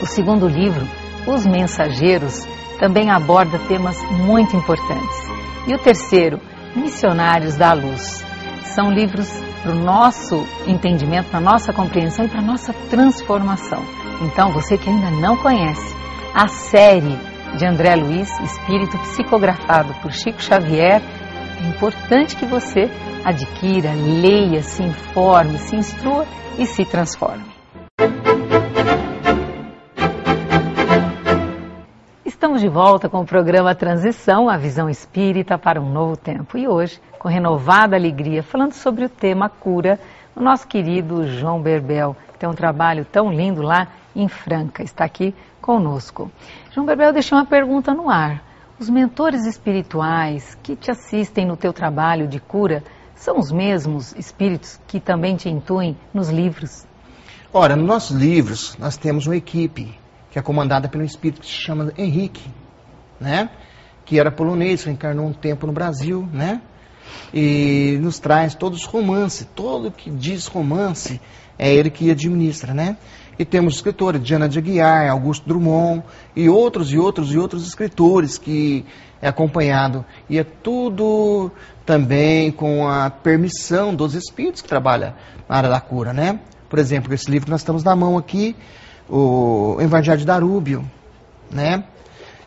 O 0.02 0.06
segundo 0.06 0.48
livro, 0.48 0.88
Os 1.26 1.46
Mensageiros, 1.46 2.46
também 2.80 3.10
aborda 3.10 3.60
temas 3.68 3.98
muito 4.12 4.56
importantes. 4.56 5.28
E 5.68 5.74
o 5.74 5.80
terceiro, 5.80 6.40
Missionários 6.76 7.56
da 7.56 7.74
Luz. 7.74 8.24
São 8.64 8.92
livros 8.92 9.28
para 9.64 9.72
o 9.72 9.76
nosso 9.76 10.46
entendimento, 10.68 11.30
para 11.30 11.40
a 11.40 11.42
nossa 11.42 11.74
compreensão 11.74 12.26
e 12.26 12.30
para 12.30 12.40
a 12.40 12.46
nossa 12.46 12.74
transformação. 12.90 13.84
Então, 14.22 14.52
você 14.52 14.78
que 14.78 14.90
ainda 14.90 15.10
não 15.12 15.36
conhece 15.38 15.96
a 16.34 16.48
série 16.48 17.18
de 17.58 17.66
André 17.66 17.96
Luiz, 17.96 18.30
Espírito 18.40 18.98
psicografado 19.00 19.94
por 20.02 20.12
Chico 20.12 20.42
Xavier, 20.42 21.02
é 21.60 21.68
importante 21.70 22.36
que 22.36 22.46
você 22.46 22.90
adquira, 23.26 23.92
leia, 23.94 24.62
se 24.62 24.84
informe, 24.84 25.58
se 25.58 25.76
instrua 25.76 26.26
e 26.58 26.66
se 26.66 26.86
transforme. 26.86 27.46
Estamos 32.26 32.62
de 32.62 32.70
volta 32.70 33.10
com 33.10 33.22
o 33.22 33.26
programa 33.26 33.74
Transição, 33.74 34.50
a 34.50 34.58
visão 34.58 34.90
espírita 34.90 35.58
para 35.58 35.82
um 35.82 35.92
novo 35.92 36.16
tempo. 36.16 36.58
E 36.58 36.68
hoje, 36.68 37.02
com 37.18 37.28
renovada 37.28 37.96
alegria, 37.96 38.44
falando 38.44 38.74
sobre 38.74 39.06
o 39.06 39.10
tema 39.10 39.50
cura, 39.50 40.00
o 40.36 40.42
nosso 40.42 40.68
querido 40.68 41.28
João 41.28 41.62
Berbel, 41.62 42.16
que 42.32 42.40
tem 42.40 42.48
um 42.48 42.54
trabalho 42.54 43.04
tão 43.06 43.32
lindo 43.32 43.62
lá 43.62 43.88
em 44.16 44.28
Franca, 44.28 44.84
está 44.84 45.04
aqui 45.04 45.34
conosco. 45.60 46.32
João 46.72 46.86
Berbel 46.86 47.12
deixou 47.14 47.38
uma 47.38 47.46
pergunta 47.46 47.94
no 47.94 48.10
ar. 48.10 48.47
Os 48.80 48.92
mentores 48.92 49.48
espirituais 49.48 50.56
que 50.62 50.76
te 50.76 50.92
assistem 50.92 51.48
no 51.48 51.58
teu 51.58 51.74
trabalho 51.74 52.28
de 52.28 52.40
cura 52.40 52.84
são 53.16 53.40
os 53.40 53.52
mesmos 53.52 54.14
espíritos 54.16 54.80
que 54.86 55.00
também 55.00 55.36
te 55.36 55.50
intuem 55.50 55.98
nos 56.14 56.30
livros? 56.30 56.86
Ora, 57.52 57.76
nos 57.76 57.88
nossos 57.88 58.16
livros 58.16 58.78
nós 58.78 58.96
temos 58.96 59.26
uma 59.26 59.36
equipe 59.36 59.98
que 60.30 60.38
é 60.38 60.44
comandada 60.44 60.88
pelo 60.88 61.04
espírito 61.04 61.42
que 61.42 61.48
se 61.48 61.54
chama 61.54 61.92
Henrique, 61.98 62.48
né? 63.20 63.50
Que 64.06 64.20
era 64.20 64.30
polonês, 64.30 64.84
reencarnou 64.84 65.26
um 65.26 65.34
tempo 65.34 65.66
no 65.66 65.74
Brasil, 65.74 66.30
né? 66.32 66.62
E 67.34 67.98
nos 68.02 68.20
traz 68.20 68.56
todos 68.56 68.80
os 68.80 68.86
romances, 68.86 69.48
todo 69.56 69.92
que 69.92 70.10
diz 70.10 70.48
romance 70.48 71.20
é 71.58 71.74
ele 71.74 71.90
que 71.90 72.12
administra, 72.12 72.74
né? 72.74 72.98
E 73.40 73.46
temos 73.46 73.76
escritores, 73.76 74.22
Diana 74.24 74.50
de 74.50 74.58
Aguiar, 74.58 75.10
Augusto 75.12 75.48
Drummond 75.48 76.04
e 76.36 76.50
outros 76.50 76.92
e 76.92 76.98
outros 76.98 77.32
e 77.32 77.38
outros 77.38 77.68
escritores 77.68 78.38
que 78.38 78.84
é 79.22 79.28
acompanhado. 79.28 80.04
E 80.30 80.40
é 80.40 80.44
tudo 80.44 81.52
também 81.86 82.52
com 82.52 82.88
a 82.88 83.10
permissão 83.10 83.94
dos 83.94 84.16
espíritos 84.16 84.62
que 84.62 84.68
trabalham 84.68 85.14
na 85.48 85.56
área 85.56 85.70
da 85.70 85.80
cura, 85.80 86.14
né? 86.14 86.40
Por 86.70 86.80
exemplo, 86.80 87.14
esse 87.14 87.30
livro 87.30 87.46
que 87.46 87.52
nós 87.52 87.62
estamos 87.62 87.84
na 87.84 87.96
mão 87.96 88.18
aqui, 88.18 88.56
o 89.10 89.78
Evangelho 89.80 90.18
de 90.18 90.26
Darúbio, 90.26 90.84
né? 91.52 91.84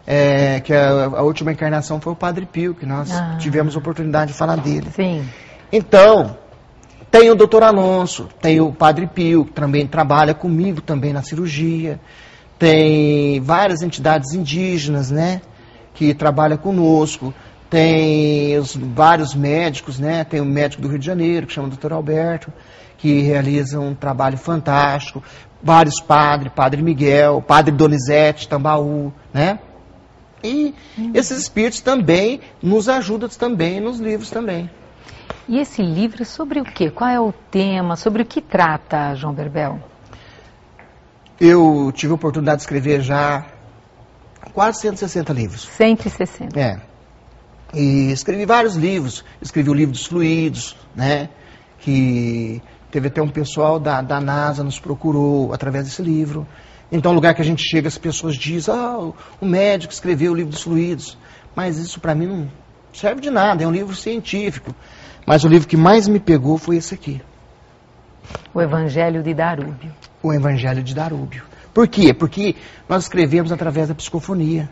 É, 0.07 0.61
que 0.61 0.73
a, 0.73 1.05
a, 1.05 1.23
última 1.23 1.53
encarnação 1.53 2.01
foi 2.01 2.13
o 2.13 2.17
Padre 2.17 2.47
Pio, 2.47 2.75
que 2.75 2.87
nós 2.87 3.13
ah. 3.13 3.37
tivemos 3.39 3.77
oportunidade 3.77 4.33
de 4.33 4.39
falar 4.39 4.57
dele. 4.57 4.89
Sim. 4.95 5.25
Então, 5.71 6.37
tem 7.11 7.29
o 7.29 7.35
doutor 7.35 7.63
Alonso, 7.65 8.29
tem 8.41 8.61
o 8.61 8.73
Padre 8.73 9.07
Pio, 9.07 9.45
que 9.45 9.53
também 9.53 9.87
trabalha 9.87 10.33
comigo 10.33 10.81
também 10.81 11.13
na 11.13 11.23
cirurgia. 11.23 12.01
Tem 12.57 13.41
várias 13.41 13.83
entidades 13.83 14.33
indígenas, 14.33 15.11
né? 15.11 15.41
Que 15.93 16.15
trabalham 16.15 16.57
conosco. 16.57 17.35
Tem 17.69 18.57
os 18.59 18.77
vários 18.77 19.35
médicos, 19.35 19.99
né? 19.99 20.25
Tem 20.25 20.41
o 20.41 20.45
médico 20.45 20.83
do 20.83 20.89
Rio 20.89 20.99
de 20.99 21.07
Janeiro, 21.07 21.47
que 21.47 21.53
chama 21.53 21.69
doutor 21.69 21.93
Alberto, 21.93 22.53
que 22.99 23.23
realiza 23.23 23.81
um 23.81 23.95
trabalho 23.95 24.39
fantástico. 24.39 25.23
Vários 25.63 26.01
padres, 26.01 26.53
Padre 26.55 26.83
Miguel, 26.83 27.43
Padre 27.43 27.73
Donizete, 27.73 28.49
Tambaú, 28.49 29.13
né? 29.33 29.59
E 30.43 30.75
esses 31.15 31.39
espíritos 31.39 31.81
também 31.81 32.41
nos 32.63 32.89
ajudam 32.89 33.29
também 33.29 33.81
nos 33.81 34.01
livros 34.01 34.31
também. 34.31 34.71
E 35.49 35.59
esse 35.59 35.83
livro 35.83 36.23
é 36.23 36.25
sobre 36.25 36.61
o 36.61 36.65
quê? 36.65 36.91
Qual 36.91 37.11
é 37.11 37.21
o 37.21 37.33
tema? 37.51 37.97
Sobre 37.97 38.23
o 38.23 38.27
que 38.27 38.41
trata, 38.41 39.15
João 39.15 39.35
Berbel? 39.35 39.81
Eu 41.41 41.91
tive 41.95 42.13
a 42.13 42.15
oportunidade 42.15 42.59
de 42.59 42.63
escrever 42.63 43.01
já 43.01 43.47
quase 44.53 44.81
160 44.81 45.33
livros. 45.33 45.69
160. 45.77 46.59
É. 46.59 46.81
E 47.75 48.13
escrevi 48.13 48.45
vários 48.45 48.77
livros. 48.77 49.25
Escrevi 49.41 49.71
o 49.71 49.75
livro 49.75 49.93
dos 49.93 50.07
fluidos, 50.07 50.77
né? 50.95 51.29
Que 51.79 52.63
teve 52.91 53.09
até 53.09 53.23
um 53.23 53.29
pessoal 53.29 53.79
da, 53.81 54.03
da 54.03 54.21
NASA 54.21 54.63
nos 54.63 54.79
procurou 54.79 55.53
através 55.53 55.85
desse 55.85 56.03
livro. 56.03 56.47
Então, 56.93 57.13
o 57.13 57.15
lugar 57.15 57.35
que 57.35 57.43
a 57.43 57.45
gente 57.45 57.63
chega, 57.63 57.87
as 57.87 57.99
pessoas 57.99 58.37
dizem, 58.37 58.75
ah, 58.75 59.13
o 59.41 59.47
médico 59.47 59.93
escreveu 59.93 60.33
o 60.33 60.35
livro 60.35 60.51
dos 60.51 60.63
fluidos. 60.63 61.17
Mas 61.55 61.79
isso 61.79 62.01
para 62.01 62.15
mim 62.15 62.27
não 62.27 62.51
serve 62.93 63.21
de 63.21 63.31
nada, 63.31 63.63
é 63.63 63.67
um 63.67 63.71
livro 63.71 63.95
científico. 63.95 64.75
Mas 65.27 65.45
o 65.45 65.49
livro 65.49 65.69
que 65.69 65.77
mais 65.77 66.09
me 66.09 66.19
pegou 66.19 66.59
foi 66.59 66.77
esse 66.77 66.95
aqui. 66.95 67.21
O 68.53 68.61
Evangelho 68.61 69.23
de 69.23 69.35
Darúbio. 69.35 69.93
O 70.23 70.33
Evangelho 70.33 70.83
de 70.83 70.95
Darúbio. 70.95 71.45
Por 71.73 71.87
quê? 71.87 72.13
Porque 72.13 72.57
nós 72.89 73.05
escrevemos 73.05 73.53
através 73.53 73.89
da 73.89 73.95
psicofonia. 73.95 74.69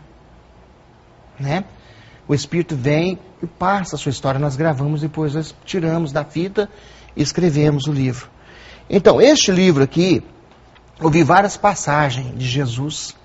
Né? 1.39 1.63
O 2.27 2.33
Espírito 2.33 2.75
vem 2.75 3.17
e 3.41 3.47
passa 3.47 3.95
a 3.95 3.99
sua 3.99 4.09
história. 4.09 4.39
Nós 4.39 4.55
gravamos, 4.55 5.01
depois 5.01 5.33
nós 5.33 5.55
tiramos 5.63 6.11
da 6.11 6.25
fita 6.25 6.69
e 7.15 7.21
escrevemos 7.21 7.87
o 7.87 7.93
livro. 7.93 8.27
Então, 8.89 9.21
este 9.21 9.51
livro 9.51 9.83
aqui, 9.83 10.23
eu 11.01 11.09
vi 11.09 11.23
várias 11.23 11.55
passagens 11.57 12.37
de 12.37 12.45
Jesus, 12.47 13.15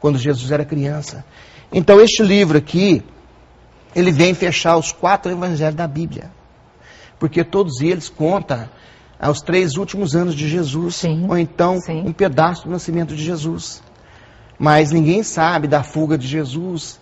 quando 0.00 0.18
Jesus 0.18 0.50
era 0.50 0.64
criança. 0.64 1.24
Então, 1.72 2.00
este 2.00 2.22
livro 2.22 2.56
aqui, 2.58 3.02
ele 3.94 4.10
vem 4.10 4.34
fechar 4.34 4.76
os 4.76 4.92
quatro 4.92 5.30
evangelhos 5.30 5.74
da 5.74 5.86
Bíblia. 5.86 6.30
Porque 7.18 7.44
todos 7.44 7.80
eles 7.80 8.08
contam 8.08 8.68
aos 9.20 9.40
três 9.42 9.76
últimos 9.76 10.16
anos 10.16 10.34
de 10.34 10.48
Jesus, 10.48 10.96
Sim, 10.96 11.26
ou 11.28 11.36
então 11.36 11.78
sim. 11.80 12.02
um 12.06 12.12
pedaço 12.12 12.64
do 12.64 12.70
nascimento 12.70 13.14
de 13.14 13.22
Jesus. 13.22 13.82
Mas 14.58 14.90
ninguém 14.90 15.22
sabe 15.22 15.68
da 15.68 15.82
fuga 15.82 16.16
de 16.16 16.26
Jesus 16.26 16.98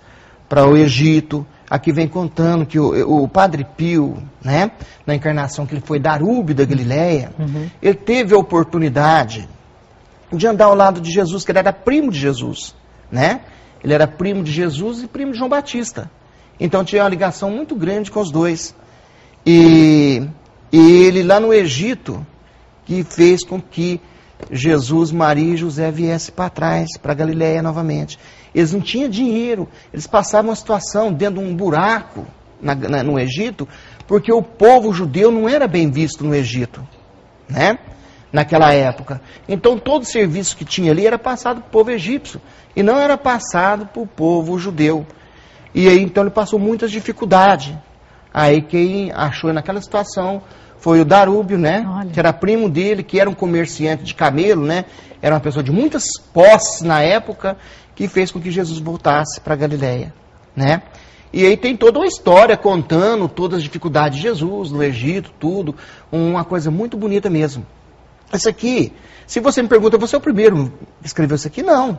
para 0.48 0.66
o 0.66 0.76
Egito. 0.76 1.46
Aqui 1.70 1.92
vem 1.92 2.08
contando 2.08 2.66
que 2.66 2.78
o, 2.80 3.22
o 3.22 3.28
Padre 3.28 3.64
Pio, 3.76 4.20
né, 4.42 4.72
na 5.06 5.14
encarnação 5.14 5.66
que 5.66 5.74
ele 5.74 5.82
foi 5.84 6.00
Darúbio 6.00 6.54
da 6.54 6.64
Galileia, 6.64 7.30
Uhum. 7.38 7.68
ele 7.80 7.94
teve 7.94 8.34
a 8.34 8.38
oportunidade 8.38 9.48
de 10.32 10.46
andar 10.46 10.66
ao 10.66 10.74
lado 10.74 11.00
de 11.00 11.10
Jesus, 11.10 11.44
que 11.44 11.50
ele 11.52 11.58
era 11.58 11.72
primo 11.72 12.10
de 12.10 12.18
Jesus, 12.18 12.74
né? 13.10 13.40
Ele 13.82 13.94
era 13.94 14.06
primo 14.06 14.42
de 14.42 14.50
Jesus 14.52 15.02
e 15.02 15.06
primo 15.06 15.32
de 15.32 15.38
João 15.38 15.48
Batista. 15.48 16.10
Então 16.58 16.84
tinha 16.84 17.02
uma 17.02 17.08
ligação 17.08 17.50
muito 17.50 17.74
grande 17.76 18.10
com 18.10 18.20
os 18.20 18.30
dois. 18.30 18.74
E, 19.46 20.22
e 20.72 20.78
ele 21.04 21.22
lá 21.22 21.38
no 21.40 21.52
Egito, 21.52 22.26
que 22.84 23.04
fez 23.04 23.44
com 23.44 23.60
que 23.60 24.00
Jesus, 24.50 25.10
Maria 25.12 25.54
e 25.54 25.56
José 25.56 25.90
viessem 25.90 26.34
para 26.34 26.50
trás, 26.50 26.88
para 27.00 27.14
Galiléia 27.14 27.62
novamente. 27.62 28.18
Eles 28.54 28.72
não 28.72 28.80
tinham 28.80 29.08
dinheiro, 29.08 29.68
eles 29.92 30.06
passavam 30.06 30.50
uma 30.50 30.56
situação 30.56 31.12
dentro 31.12 31.40
de 31.40 31.48
um 31.48 31.54
buraco 31.54 32.26
na- 32.60 32.74
na- 32.74 33.02
no 33.02 33.18
Egito, 33.18 33.68
porque 34.06 34.32
o 34.32 34.42
povo 34.42 34.92
judeu 34.92 35.30
não 35.30 35.48
era 35.48 35.66
bem 35.68 35.90
visto 35.90 36.24
no 36.24 36.34
Egito, 36.34 36.86
né? 37.48 37.78
Naquela 38.32 38.74
época. 38.74 39.20
Então 39.48 39.78
todo 39.78 40.02
o 40.02 40.06
serviço 40.06 40.56
que 40.56 40.64
tinha 40.64 40.92
ali 40.92 41.06
era 41.06 41.18
passado 41.18 41.60
para 41.60 41.68
o 41.68 41.70
povo 41.70 41.90
egípcio 41.90 42.40
e 42.76 42.82
não 42.82 42.98
era 42.98 43.16
passado 43.16 43.86
para 43.86 44.02
o 44.02 44.06
povo 44.06 44.58
judeu. 44.58 45.06
E 45.74 45.88
aí 45.88 46.02
então 46.02 46.24
ele 46.24 46.30
passou 46.30 46.58
muitas 46.58 46.90
dificuldades. 46.90 47.74
Aí 48.32 48.60
quem 48.60 49.10
achou 49.12 49.52
naquela 49.52 49.80
situação 49.80 50.42
foi 50.78 51.00
o 51.00 51.04
Darúbio, 51.04 51.58
né? 51.58 51.86
Olha. 51.88 52.10
Que 52.10 52.20
era 52.20 52.32
primo 52.32 52.68
dele, 52.68 53.02
que 53.02 53.18
era 53.18 53.28
um 53.28 53.34
comerciante 53.34 54.04
de 54.04 54.14
camelo, 54.14 54.64
né? 54.64 54.84
Era 55.20 55.34
uma 55.34 55.40
pessoa 55.40 55.62
de 55.62 55.72
muitas 55.72 56.04
posses 56.32 56.82
na 56.82 57.00
época, 57.00 57.56
que 57.94 58.06
fez 58.06 58.30
com 58.30 58.40
que 58.40 58.50
Jesus 58.50 58.78
voltasse 58.78 59.40
para 59.40 59.56
Galiléia, 59.56 60.14
né? 60.54 60.82
E 61.32 61.44
aí 61.44 61.56
tem 61.56 61.76
toda 61.76 61.98
uma 61.98 62.06
história 62.06 62.56
contando 62.56 63.28
todas 63.28 63.58
as 63.58 63.62
dificuldades 63.62 64.16
de 64.16 64.22
Jesus 64.22 64.70
no 64.70 64.82
Egito, 64.82 65.32
tudo, 65.38 65.74
uma 66.10 66.44
coisa 66.44 66.70
muito 66.70 66.96
bonita 66.96 67.28
mesmo. 67.28 67.66
Isso 68.32 68.48
aqui, 68.48 68.92
se 69.26 69.40
você 69.40 69.62
me 69.62 69.68
pergunta, 69.68 69.98
você 69.98 70.14
é 70.14 70.18
o 70.18 70.20
primeiro 70.20 70.72
que 71.00 71.06
escreveu 71.06 71.36
isso 71.36 71.46
aqui? 71.46 71.62
Não. 71.62 71.98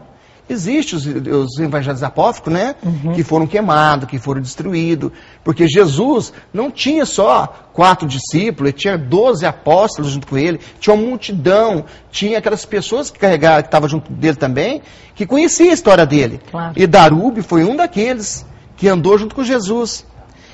Existem 0.50 0.98
os, 0.98 1.06
os 1.06 1.60
evangelhos 1.60 2.02
apócrifos, 2.02 2.52
né? 2.52 2.74
Que 3.14 3.24
foram 3.24 3.46
queimados, 3.46 4.10
que 4.10 4.18
foram 4.18 4.42
destruídos. 4.42 5.12
Porque 5.44 5.68
Jesus 5.68 6.34
não 6.52 6.72
tinha 6.72 7.06
só 7.06 7.70
quatro 7.72 8.08
discípulos, 8.08 8.72
ele 8.72 8.78
tinha 8.78 8.98
doze 8.98 9.46
apóstolos 9.46 10.12
junto 10.12 10.26
com 10.26 10.36
ele, 10.36 10.60
tinha 10.80 10.96
uma 10.96 11.06
multidão, 11.06 11.86
tinha 12.12 12.40
aquelas 12.40 12.66
pessoas 12.66 13.12
que 13.12 13.20
carregaram, 13.20 13.62
que 13.62 13.68
estavam 13.68 13.88
junto 13.88 14.12
dele 14.12 14.38
também, 14.38 14.82
que 15.14 15.28
conhecia 15.28 15.70
a 15.70 15.74
história 15.74 16.06
dele. 16.06 16.42
Claro. 16.50 16.74
E 16.76 16.88
Darúbio 16.88 17.44
foi 17.44 17.64
um 17.64 17.76
daqueles 17.76 18.44
que 18.76 18.88
andou 18.88 19.20
junto 19.20 19.36
com 19.36 19.44
Jesus. 19.44 20.04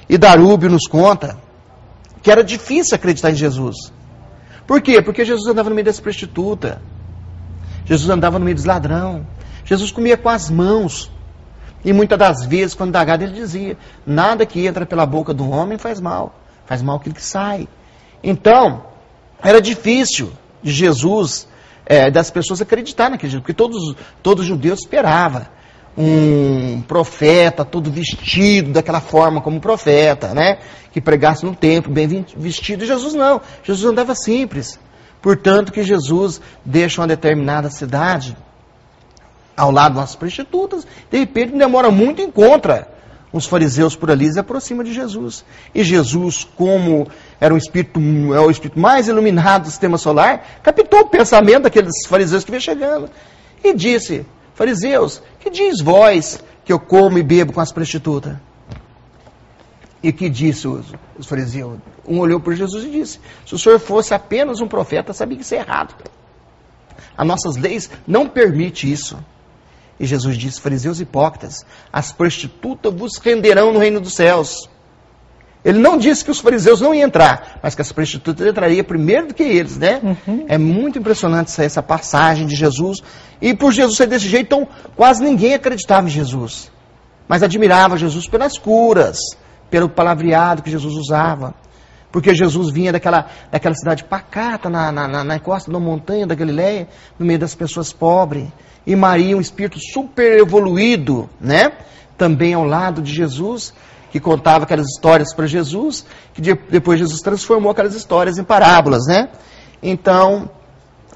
E 0.09 0.17
Darúbio 0.17 0.69
nos 0.69 0.87
conta 0.87 1.37
que 2.21 2.29
era 2.29 2.43
difícil 2.43 2.95
acreditar 2.95 3.31
em 3.31 3.35
Jesus. 3.35 3.93
Por 4.67 4.81
quê? 4.81 5.01
Porque 5.01 5.23
Jesus 5.23 5.47
andava 5.47 5.69
no 5.69 5.75
meio 5.75 5.85
das 5.85 5.99
prostitutas. 5.99 6.77
Jesus 7.85 8.09
andava 8.09 8.39
no 8.39 8.45
meio 8.45 8.55
dos 8.55 8.65
ladrão. 8.65 9.25
Jesus 9.63 9.91
comia 9.91 10.17
com 10.17 10.29
as 10.29 10.49
mãos. 10.49 11.11
E 11.83 11.93
muitas 11.93 12.17
das 12.17 12.45
vezes, 12.45 12.73
quando 12.73 12.91
dagado, 12.91 13.23
ele 13.23 13.33
dizia: 13.33 13.77
Nada 14.05 14.45
que 14.45 14.65
entra 14.65 14.85
pela 14.85 15.05
boca 15.05 15.33
do 15.33 15.49
homem 15.49 15.77
faz 15.77 16.01
mal. 16.01 16.35
Faz 16.65 16.81
mal 16.81 16.97
aquilo 16.97 17.13
que 17.13 17.23
sai. 17.23 17.67
Então, 18.23 18.85
era 19.43 19.61
difícil 19.61 20.31
de 20.63 20.71
Jesus, 20.71 21.47
eh, 21.85 22.09
das 22.09 22.31
pessoas 22.31 22.59
acreditar 22.59 23.09
naquele 23.09 23.29
Jesus, 23.29 23.43
porque 23.43 23.53
todos, 23.53 23.95
todos 24.23 24.41
os 24.41 24.47
judeus 24.47 24.79
esperavam 24.79 25.45
um 25.97 26.81
profeta 26.81 27.63
todo 27.63 27.89
vestido 27.89 28.71
daquela 28.71 28.99
forma 28.99 29.41
como 29.41 29.59
profeta, 29.61 30.33
né? 30.33 30.59
Que 30.91 30.99
pregasse 30.99 31.45
no 31.45 31.55
templo, 31.55 31.91
bem 31.91 32.25
vestido. 32.35 32.83
E 32.83 32.87
Jesus 32.87 33.13
não. 33.13 33.41
Jesus 33.63 33.89
andava 33.89 34.13
simples. 34.13 34.79
Portanto, 35.21 35.71
que 35.71 35.83
Jesus 35.83 36.41
deixa 36.63 37.01
uma 37.01 37.07
determinada 37.07 37.69
cidade 37.69 38.35
ao 39.55 39.71
lado 39.71 39.95
das 39.95 40.15
prostitutas, 40.15 40.85
de 41.09 41.17
repente 41.17 41.57
demora 41.57 41.89
muito 41.89 42.21
e 42.21 42.25
encontra 42.25 42.89
os 43.31 43.45
fariseus 43.45 43.95
por 43.95 44.09
ali 44.09 44.31
se 44.31 44.39
aproxima 44.39 44.83
de 44.83 44.93
Jesus. 44.93 45.43
E 45.73 45.83
Jesus, 45.83 46.47
como 46.55 47.07
era 47.39 47.53
um 47.53 47.57
espírito, 47.57 47.99
é 48.33 48.39
o 48.39 48.49
espírito 48.49 48.79
mais 48.79 49.07
iluminado 49.07 49.63
do 49.63 49.69
sistema 49.69 49.97
solar, 49.97 50.61
captou 50.63 51.01
o 51.01 51.07
pensamento 51.07 51.63
daqueles 51.63 52.05
fariseus 52.07 52.43
que 52.43 52.51
vinham 52.51 52.61
chegando 52.61 53.09
e 53.63 53.73
disse: 53.73 54.25
Fariseus, 54.55 55.21
que 55.39 55.49
diz 55.49 55.81
vós 55.81 56.41
que 56.63 56.73
eu 56.73 56.79
como 56.79 57.19
e 57.19 57.23
bebo 57.23 57.53
com 57.53 57.61
as 57.61 57.71
prostitutas? 57.71 58.37
E 60.01 60.11
que 60.13 60.29
disse 60.29 60.67
os, 60.67 60.85
os 61.17 61.27
fariseus? 61.27 61.77
Um 62.07 62.19
olhou 62.19 62.39
para 62.39 62.55
Jesus 62.55 62.85
e 62.85 62.89
disse: 62.89 63.19
Se 63.45 63.53
o 63.53 63.59
senhor 63.59 63.79
fosse 63.79 64.13
apenas 64.13 64.61
um 64.61 64.67
profeta, 64.67 65.13
sabia 65.13 65.37
que 65.37 65.43
isso 65.43 65.55
é 65.55 65.59
errado. 65.59 65.93
As 67.17 67.27
nossas 67.27 67.57
leis 67.57 67.89
não 68.07 68.27
permitem 68.27 68.91
isso. 68.91 69.17
E 69.99 70.05
Jesus 70.05 70.37
disse: 70.37 70.61
Fariseus 70.61 70.99
hipócritas, 71.01 71.65
as 71.91 72.11
prostitutas 72.11 72.93
vos 72.93 73.17
renderão 73.17 73.73
no 73.73 73.79
reino 73.79 73.99
dos 73.99 74.13
céus. 74.13 74.69
Ele 75.65 75.79
não 75.79 75.97
disse 75.97 76.23
que 76.23 76.29
os 76.29 76.39
fariseus 76.39 76.79
não 76.79 76.93
iam 76.93 77.07
entrar, 77.07 77.59
mas 77.63 77.73
que 77.73 77.81
as 77.81 77.91
prostitutas 77.91 78.45
entrariam 78.45 78.83
primeiro 78.83 79.29
do 79.29 79.33
que 79.33 79.41
eles, 79.41 79.77
né? 79.77 79.99
É 80.47 80.59
muito 80.59 80.99
impressionante 80.99 81.47
essa, 81.47 81.63
essa 81.63 81.81
passagem 81.81 82.45
de 82.45 82.55
Jesus. 82.55 82.99
E 83.41 83.51
por 83.51 83.71
Jesus 83.71 83.97
ser 83.97 84.05
desse 84.05 84.27
jeito, 84.27 84.45
então 84.45 84.67
quase 84.95 85.23
ninguém 85.23 85.55
acreditava 85.55 86.05
em 86.05 86.11
Jesus. 86.11 86.71
Mas 87.27 87.41
admirava 87.41 87.97
Jesus 87.97 88.27
pelas 88.27 88.59
curas, 88.59 89.17
pelo 89.71 89.89
palavreado 89.89 90.61
que 90.61 90.69
Jesus 90.69 90.93
usava. 90.93 91.55
Porque 92.11 92.35
Jesus 92.35 92.71
vinha 92.71 92.91
daquela, 92.91 93.25
daquela 93.51 93.73
cidade 93.73 94.03
pacata, 94.03 94.69
na, 94.69 94.91
na, 94.91 95.07
na, 95.07 95.23
na 95.23 95.39
costa 95.39 95.71
da 95.71 95.79
montanha 95.79 96.27
da 96.27 96.35
Galileia, 96.35 96.87
no 97.17 97.25
meio 97.25 97.39
das 97.39 97.55
pessoas 97.55 97.91
pobres. 97.91 98.47
E 98.85 98.95
Maria, 98.95 99.35
um 99.35 99.41
espírito 99.41 99.79
super 99.79 100.37
evoluído, 100.37 101.27
né? 101.41 101.71
Também 102.15 102.53
ao 102.53 102.63
lado 102.63 103.01
de 103.01 103.11
Jesus, 103.11 103.73
que 104.15 104.19
contava 104.21 104.63
aquelas 104.63 104.87
histórias 104.87 105.33
para 105.33 105.45
Jesus, 105.45 106.05
que 106.33 106.39
de- 106.39 106.55
depois 106.69 106.97
Jesus 106.97 107.19
transformou 107.19 107.73
aquelas 107.73 107.93
histórias 107.95 108.37
em 108.37 108.45
parábolas, 108.45 109.05
né? 109.07 109.27
Então, 109.83 110.49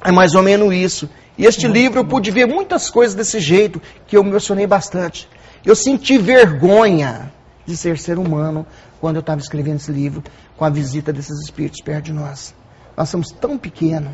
é 0.04 0.12
mais 0.12 0.36
ou 0.36 0.44
menos 0.44 0.74
isso. 0.74 1.10
E 1.38 1.46
este 1.46 1.66
livro 1.66 2.02
eu 2.02 2.06
pude 2.06 2.30
ver 2.30 2.46
muitas 2.46 2.90
coisas 2.90 3.16
desse 3.16 3.40
jeito, 3.40 3.82
que 4.06 4.18
eu 4.18 4.22
me 4.22 4.32
emocionei 4.32 4.68
bastante. 4.68 5.30
Eu 5.66 5.78
senti 5.78 6.18
vergonha 6.18 7.32
de 7.66 7.78
ser 7.78 7.98
ser 7.98 8.20
humano 8.20 8.68
quando 9.00 9.16
eu 9.16 9.22
estava 9.22 9.40
escrevendo 9.40 9.78
esse 9.78 9.94
livro, 9.94 10.22
com 10.58 10.66
a 10.66 10.70
visita 10.70 11.14
desses 11.14 11.40
espíritos 11.42 11.80
perto 11.82 12.04
de 12.04 12.12
nós. 12.12 12.54
Nós 12.98 13.08
somos 13.08 13.32
tão 13.32 13.58
pequenos, 13.58 14.12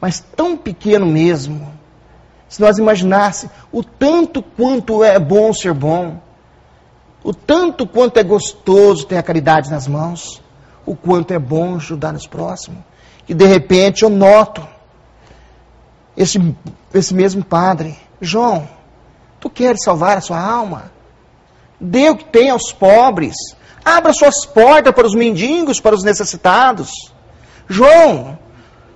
mas 0.00 0.20
tão 0.20 0.56
pequeno 0.56 1.04
mesmo. 1.04 1.68
Se 2.48 2.60
nós 2.60 2.78
imaginássemos 2.78 3.52
o 3.72 3.82
tanto 3.82 4.40
quanto 4.40 5.02
é 5.02 5.18
bom 5.18 5.52
ser 5.52 5.74
bom, 5.74 6.24
o 7.26 7.34
tanto 7.34 7.88
quanto 7.88 8.18
é 8.18 8.22
gostoso 8.22 9.04
ter 9.04 9.16
a 9.16 9.22
caridade 9.22 9.68
nas 9.68 9.88
mãos, 9.88 10.40
o 10.86 10.94
quanto 10.94 11.32
é 11.32 11.38
bom 11.40 11.74
ajudar 11.74 12.12
nos 12.12 12.24
próximos, 12.24 12.78
que 13.26 13.34
de 13.34 13.44
repente 13.44 14.04
eu 14.04 14.08
noto 14.08 14.64
esse, 16.16 16.38
esse 16.94 17.12
mesmo 17.12 17.44
padre, 17.44 17.98
João, 18.20 18.68
tu 19.40 19.50
queres 19.50 19.82
salvar 19.82 20.16
a 20.16 20.20
sua 20.20 20.40
alma? 20.40 20.92
Dê 21.80 22.08
o 22.10 22.16
que 22.16 22.26
tem 22.26 22.48
aos 22.48 22.72
pobres. 22.72 23.34
Abra 23.84 24.12
suas 24.12 24.46
portas 24.46 24.94
para 24.94 25.06
os 25.08 25.14
mendigos, 25.16 25.80
para 25.80 25.96
os 25.96 26.04
necessitados. 26.04 26.92
João, 27.68 28.38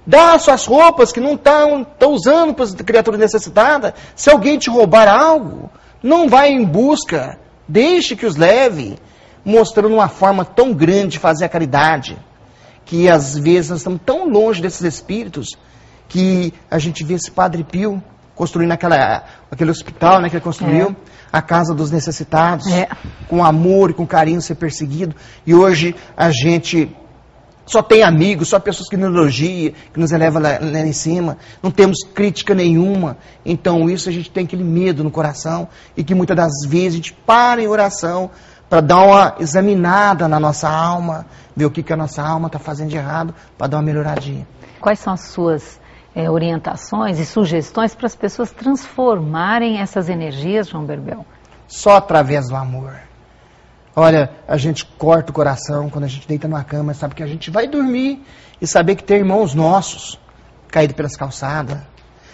Dá 0.06 0.38
suas 0.38 0.66
roupas 0.66 1.12
que 1.12 1.20
não 1.20 1.34
estão 1.34 1.86
usando 2.08 2.54
para 2.54 2.64
as 2.64 2.74
criaturas 2.74 3.20
necessitadas. 3.20 3.92
Se 4.14 4.30
alguém 4.30 4.56
te 4.56 4.70
roubar 4.70 5.08
algo, 5.08 5.68
não 6.00 6.28
vai 6.28 6.50
em 6.50 6.64
busca. 6.64 7.38
Deixe 7.70 8.16
que 8.16 8.26
os 8.26 8.36
leve. 8.36 8.98
Mostrando 9.44 9.94
uma 9.94 10.08
forma 10.08 10.44
tão 10.44 10.74
grande 10.74 11.12
de 11.12 11.18
fazer 11.18 11.44
a 11.44 11.48
caridade. 11.48 12.18
Que 12.84 13.08
às 13.08 13.38
vezes 13.38 13.70
nós 13.70 13.78
estamos 13.78 14.00
tão 14.04 14.28
longe 14.28 14.60
desses 14.60 14.82
espíritos 14.82 15.56
que 16.08 16.52
a 16.68 16.78
gente 16.78 17.04
vê 17.04 17.14
esse 17.14 17.30
Padre 17.30 17.62
Pio 17.62 18.02
construindo 18.34 18.72
aquela, 18.72 19.24
aquele 19.50 19.70
hospital 19.70 20.20
né, 20.20 20.30
que 20.30 20.36
ele 20.36 20.42
construiu, 20.42 20.88
é. 20.88 20.96
a 21.30 21.42
casa 21.42 21.74
dos 21.74 21.90
necessitados, 21.90 22.66
é. 22.66 22.88
com 23.28 23.44
amor 23.44 23.90
e 23.90 23.92
com 23.92 24.06
carinho 24.06 24.40
ser 24.40 24.54
perseguido. 24.54 25.14
E 25.46 25.54
hoje 25.54 25.94
a 26.16 26.30
gente 26.30 26.90
só 27.70 27.82
tem 27.82 28.02
amigos, 28.02 28.48
só 28.48 28.58
pessoas 28.58 28.88
que 28.88 28.96
nos 28.96 29.14
elogiam, 29.14 29.72
que 29.92 30.00
nos 30.00 30.10
elevam 30.10 30.42
lá, 30.42 30.58
lá, 30.60 30.80
em 30.80 30.92
cima. 30.92 31.38
Não 31.62 31.70
temos 31.70 31.98
crítica 32.02 32.52
nenhuma. 32.52 33.16
Então, 33.46 33.88
isso 33.88 34.08
a 34.08 34.12
gente 34.12 34.28
tem 34.28 34.44
aquele 34.44 34.64
medo 34.64 35.04
no 35.04 35.10
coração 35.10 35.68
e 35.96 36.02
que 36.02 36.12
muitas 36.12 36.36
das 36.36 36.52
vezes 36.68 36.94
a 36.94 36.96
gente 36.96 37.12
para 37.12 37.62
em 37.62 37.68
oração 37.68 38.30
para 38.68 38.80
dar 38.80 39.02
uma 39.02 39.36
examinada 39.38 40.26
na 40.26 40.40
nossa 40.40 40.68
alma, 40.68 41.26
ver 41.54 41.64
o 41.66 41.70
que, 41.70 41.82
que 41.82 41.92
a 41.92 41.96
nossa 41.96 42.22
alma 42.22 42.48
está 42.48 42.58
fazendo 42.58 42.88
de 42.88 42.96
errado, 42.96 43.32
para 43.56 43.68
dar 43.68 43.76
uma 43.76 43.84
melhoradinha. 43.84 44.46
Quais 44.80 44.98
são 44.98 45.12
as 45.12 45.20
suas 45.20 45.80
é, 46.12 46.28
orientações 46.28 47.20
e 47.20 47.26
sugestões 47.26 47.94
para 47.94 48.06
as 48.06 48.16
pessoas 48.16 48.50
transformarem 48.50 49.78
essas 49.78 50.08
energias, 50.08 50.68
João 50.68 50.84
Berbel? 50.84 51.24
Só 51.68 51.96
através 51.96 52.48
do 52.48 52.56
amor. 52.56 53.09
Olha, 53.94 54.30
a 54.46 54.56
gente 54.56 54.84
corta 54.84 55.30
o 55.30 55.34
coração 55.34 55.90
quando 55.90 56.04
a 56.04 56.08
gente 56.08 56.26
deita 56.26 56.46
numa 56.46 56.62
cama, 56.62 56.94
sabe 56.94 57.14
que 57.14 57.22
a 57.22 57.26
gente 57.26 57.50
vai 57.50 57.66
dormir 57.66 58.22
e 58.60 58.66
saber 58.66 58.94
que 58.94 59.02
tem 59.02 59.18
irmãos 59.18 59.54
nossos 59.54 60.18
caídos 60.68 60.94
pelas 60.94 61.16
calçadas. 61.16 61.78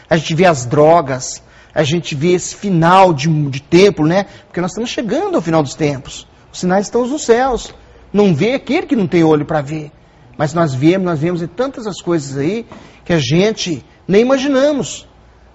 A 0.09 0.17
gente 0.17 0.35
vê 0.35 0.45
as 0.45 0.67
drogas, 0.67 1.43
a 1.75 1.83
gente 1.83 2.15
vê 2.15 2.33
esse 2.33 2.55
final 2.55 3.13
de, 3.13 3.29
de 3.51 3.61
tempo, 3.61 4.05
né? 4.07 4.27
Porque 4.47 4.61
nós 4.61 4.73
estamos 4.73 4.91
chegando 4.91 5.35
ao 5.35 5.43
final 5.43 5.63
dos 5.63 5.75
tempos. 5.75 6.27
Os 6.53 6.61
sinais 6.61 6.87
estão 6.87 7.07
nos 7.07 7.25
céus. 7.25 7.75
Não 8.13 8.35
vê 8.35 8.55
aquele 8.55 8.87
que 8.87 8.97
não 8.97 9.07
tem 9.07 9.25
olho 9.25 9.45
para 9.45 9.61
ver. 9.61 9.91
Mas 10.37 10.53
nós 10.53 10.75
vemos, 10.75 11.07
nós 11.07 11.19
vemos 11.19 11.43
tantas 11.57 11.87
as 11.87 12.01
coisas 12.01 12.37
aí 12.37 12.67
que 13.05 13.13
a 13.13 13.19
gente 13.19 13.85
nem 14.07 14.21
imaginamos. 14.21 15.09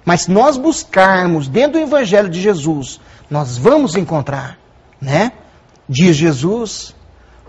Mas 0.04 0.22
se 0.22 0.32
nós 0.32 0.58
buscarmos 0.58 1.48
dentro 1.48 1.74
do 1.74 1.86
Evangelho 1.86 2.30
de 2.30 2.42
Jesus, 2.42 3.00
nós 3.30 3.58
vamos 3.58 3.96
encontrar, 3.96 4.58
né? 5.00 5.32
Diz 5.92 6.16
Jesus, 6.16 6.96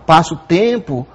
passa 0.05 0.33
o 0.33 0.37
tempo, 0.37 1.07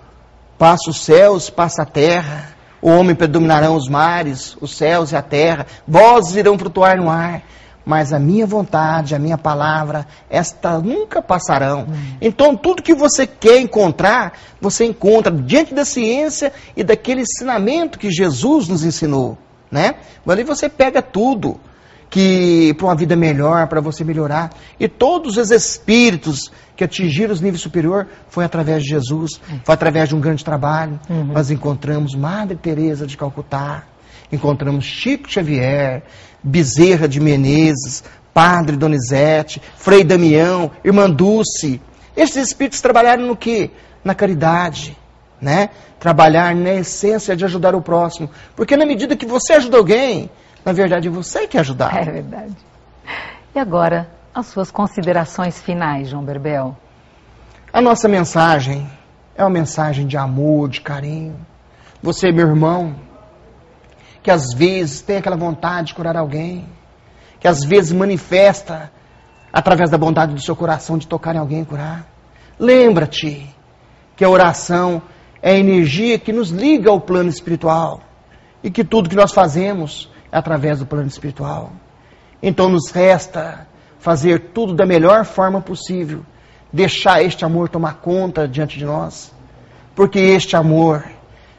passa 0.56 0.88
os 0.88 1.04
céus, 1.04 1.50
passa 1.50 1.82
a 1.82 1.84
terra, 1.84 2.56
o 2.80 2.88
homem 2.88 3.14
predominarão 3.14 3.76
os 3.76 3.86
mares, 3.86 4.56
os 4.62 4.74
céus 4.74 5.12
e 5.12 5.16
a 5.16 5.20
terra, 5.20 5.66
vozes 5.86 6.36
irão 6.36 6.58
flutuar 6.58 6.96
no 6.96 7.10
ar, 7.10 7.42
mas 7.84 8.14
a 8.14 8.18
minha 8.18 8.46
vontade, 8.46 9.14
a 9.14 9.18
minha 9.18 9.36
palavra, 9.36 10.06
esta 10.30 10.78
nunca 10.78 11.20
passarão. 11.20 11.80
Hum. 11.82 12.16
Então, 12.18 12.56
tudo 12.56 12.82
que 12.82 12.94
você 12.94 13.26
quer 13.26 13.60
encontrar, 13.60 14.32
você 14.58 14.86
encontra 14.86 15.30
diante 15.30 15.74
da 15.74 15.84
ciência 15.84 16.50
e 16.74 16.82
daquele 16.82 17.20
ensinamento 17.20 17.98
que 17.98 18.10
Jesus 18.10 18.68
nos 18.68 18.84
ensinou, 18.84 19.36
né? 19.70 19.96
Ali 20.26 20.44
você 20.44 20.66
pega 20.66 21.02
tudo 21.02 21.60
que 22.10 22.74
para 22.74 22.86
uma 22.86 22.94
vida 22.94 23.14
melhor, 23.14 23.66
para 23.68 23.80
você 23.80 24.02
melhorar. 24.04 24.50
E 24.78 24.88
todos 24.88 25.36
os 25.36 25.50
espíritos 25.50 26.50
que 26.76 26.84
atingiram 26.84 27.32
os 27.32 27.40
níveis 27.40 27.60
superiores 27.60 28.08
foi 28.28 28.44
através 28.44 28.82
de 28.82 28.90
Jesus, 28.90 29.40
foi 29.64 29.74
através 29.74 30.08
de 30.08 30.14
um 30.14 30.20
grande 30.20 30.44
trabalho. 30.44 30.98
Uhum. 31.08 31.24
Nós 31.24 31.50
encontramos 31.50 32.14
Madre 32.14 32.56
Teresa 32.56 33.06
de 33.06 33.16
Calcutá, 33.16 33.84
encontramos 34.32 34.84
Chico 34.84 35.30
Xavier, 35.30 36.02
Bezerra 36.42 37.08
de 37.08 37.20
Menezes, 37.20 38.04
Padre 38.32 38.76
Donizete, 38.76 39.60
Frei 39.76 40.04
Damião, 40.04 40.70
Irmã 40.84 41.10
Dulce. 41.10 41.80
Esses 42.16 42.48
espíritos 42.48 42.80
trabalharam 42.80 43.26
no 43.26 43.36
que? 43.36 43.70
Na 44.04 44.14
caridade, 44.14 44.96
né? 45.40 45.70
Trabalhar 45.98 46.54
na 46.54 46.74
essência 46.74 47.34
de 47.34 47.44
ajudar 47.44 47.74
o 47.74 47.82
próximo. 47.82 48.30
Porque 48.54 48.76
na 48.76 48.86
medida 48.86 49.16
que 49.16 49.26
você 49.26 49.54
ajuda 49.54 49.76
alguém, 49.76 50.30
na 50.64 50.72
verdade, 50.72 51.08
você 51.08 51.46
que 51.46 51.58
ajudar. 51.58 51.96
É 51.96 52.04
verdade. 52.04 52.56
E 53.54 53.58
agora, 53.58 54.08
as 54.34 54.46
suas 54.46 54.70
considerações 54.70 55.60
finais, 55.60 56.08
João 56.08 56.24
Berbel. 56.24 56.76
A 57.72 57.80
nossa 57.80 58.08
mensagem 58.08 58.88
é 59.36 59.42
uma 59.42 59.50
mensagem 59.50 60.06
de 60.06 60.16
amor, 60.16 60.68
de 60.68 60.80
carinho. 60.80 61.36
Você, 62.02 62.30
meu 62.30 62.48
irmão, 62.48 62.96
que 64.22 64.30
às 64.30 64.54
vezes 64.54 65.00
tem 65.00 65.16
aquela 65.16 65.36
vontade 65.36 65.88
de 65.88 65.94
curar 65.94 66.16
alguém, 66.16 66.66
que 67.40 67.48
às 67.48 67.64
vezes 67.64 67.92
manifesta 67.92 68.90
através 69.52 69.90
da 69.90 69.98
bondade 69.98 70.34
do 70.34 70.40
seu 70.40 70.54
coração 70.54 70.98
de 70.98 71.06
tocar 71.06 71.34
em 71.34 71.38
alguém 71.38 71.62
e 71.62 71.64
curar. 71.64 72.06
Lembra-te 72.58 73.54
que 74.16 74.24
a 74.24 74.28
oração 74.28 75.02
é 75.40 75.52
a 75.52 75.58
energia 75.58 76.18
que 76.18 76.32
nos 76.32 76.50
liga 76.50 76.90
ao 76.90 77.00
plano 77.00 77.28
espiritual 77.28 78.00
e 78.62 78.70
que 78.70 78.84
tudo 78.84 79.08
que 79.08 79.16
nós 79.16 79.32
fazemos 79.32 80.10
através 80.30 80.78
do 80.78 80.86
plano 80.86 81.08
espiritual. 81.08 81.72
Então 82.42 82.68
nos 82.68 82.90
resta 82.90 83.66
fazer 83.98 84.50
tudo 84.54 84.74
da 84.74 84.86
melhor 84.86 85.24
forma 85.24 85.60
possível, 85.60 86.24
deixar 86.72 87.22
este 87.22 87.44
amor 87.44 87.68
tomar 87.68 87.94
conta 87.94 88.46
diante 88.46 88.78
de 88.78 88.84
nós, 88.84 89.32
porque 89.94 90.18
este 90.18 90.54
amor 90.54 91.04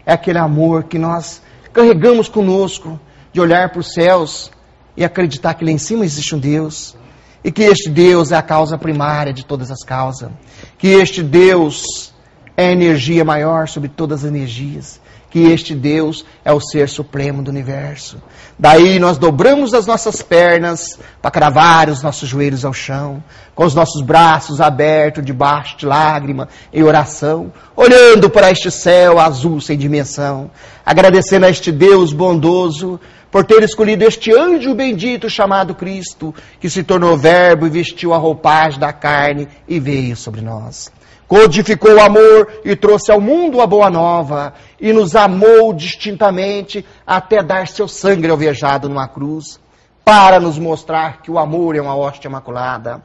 é 0.06 0.14
aquele 0.14 0.38
amor 0.38 0.84
que 0.84 0.98
nós 0.98 1.42
carregamos 1.74 2.30
conosco, 2.30 3.00
de 3.32 3.40
olhar 3.40 3.70
para 3.70 3.80
os 3.80 3.94
céus 3.94 4.52
e 4.98 5.04
acreditar 5.04 5.54
que 5.54 5.64
lá 5.64 5.72
em 5.72 5.78
cima 5.78 6.04
existe 6.04 6.34
um 6.34 6.40
Deus, 6.40 6.96
e 7.44 7.52
que 7.52 7.64
este 7.64 7.90
Deus 7.90 8.32
é 8.32 8.36
a 8.36 8.42
causa 8.42 8.78
primária 8.78 9.32
de 9.32 9.46
todas 9.46 9.70
as 9.72 9.84
causas, 9.84 10.32
que 10.78 10.88
este 10.88 11.22
Deus 11.22 12.14
é 12.58 12.68
a 12.68 12.72
energia 12.72 13.24
maior 13.24 13.68
sobre 13.68 13.90
todas 13.90 14.24
as 14.24 14.30
energias, 14.30 15.00
que 15.30 15.40
este 15.40 15.76
Deus 15.76 16.26
é 16.44 16.52
o 16.52 16.60
ser 16.60 16.90
supremo 16.90 17.44
do 17.44 17.52
universo. 17.52 18.18
Daí 18.58 19.00
nós 19.00 19.18
dobramos 19.18 19.74
as 19.74 19.86
nossas 19.86 20.22
pernas 20.22 21.00
para 21.22 21.32
cravar 21.32 21.90
os 21.90 22.02
nossos 22.02 22.28
joelhos 22.28 22.66
ao 22.66 22.74
chão, 22.74 23.24
com 23.54 23.64
os 23.64 23.76
nossos 23.76 24.02
braços 24.02 24.60
abertos 24.60 25.24
debaixo 25.24 25.78
de 25.78 25.86
lágrima 25.86 26.50
em 26.74 26.84
oração, 26.84 27.52
olhando 27.76 28.30
para 28.30 28.52
este 28.52 28.72
céu 28.72 29.20
azul 29.20 29.62
sem 29.62 29.78
dimensão, 29.78 30.50
agradecendo 30.86 31.46
a 31.46 31.50
este 31.50 31.72
Deus 31.72 32.12
bondoso 32.12 33.00
por 33.32 33.46
ter 33.46 33.64
escolhido 33.64 34.04
este 34.04 34.36
anjo 34.36 34.74
bendito 34.74 35.30
chamado 35.30 35.76
Cristo, 35.76 36.34
que 36.60 36.70
se 36.70 36.84
tornou 36.84 37.18
verbo 37.18 37.68
e 37.68 37.70
vestiu 37.70 38.14
a 38.14 38.18
roupagem 38.18 38.80
da 38.80 38.92
carne 38.92 39.48
e 39.68 39.80
veio 39.80 40.16
sobre 40.16 40.42
nós. 40.42 40.92
Codificou 41.28 41.94
o 41.94 42.02
amor 42.02 42.62
e 42.66 42.76
trouxe 42.76 43.12
ao 43.12 43.22
mundo 43.22 43.62
a 43.62 43.68
boa 43.68 43.90
nova, 43.90 44.54
e 44.82 44.92
nos 44.92 45.16
amou 45.16 45.72
distintamente 45.74 46.84
até 47.06 47.44
dar 47.44 47.68
seu 47.68 47.88
sangue 47.88 48.28
alvejado 48.28 48.90
numa 48.90 49.08
cruz, 49.08 49.60
para 50.04 50.40
nos 50.40 50.58
mostrar 50.58 51.22
que 51.22 51.30
o 51.30 51.38
amor 51.38 51.76
é 51.76 51.82
uma 51.82 51.96
hóstia 51.96 52.28
imaculada, 52.28 53.04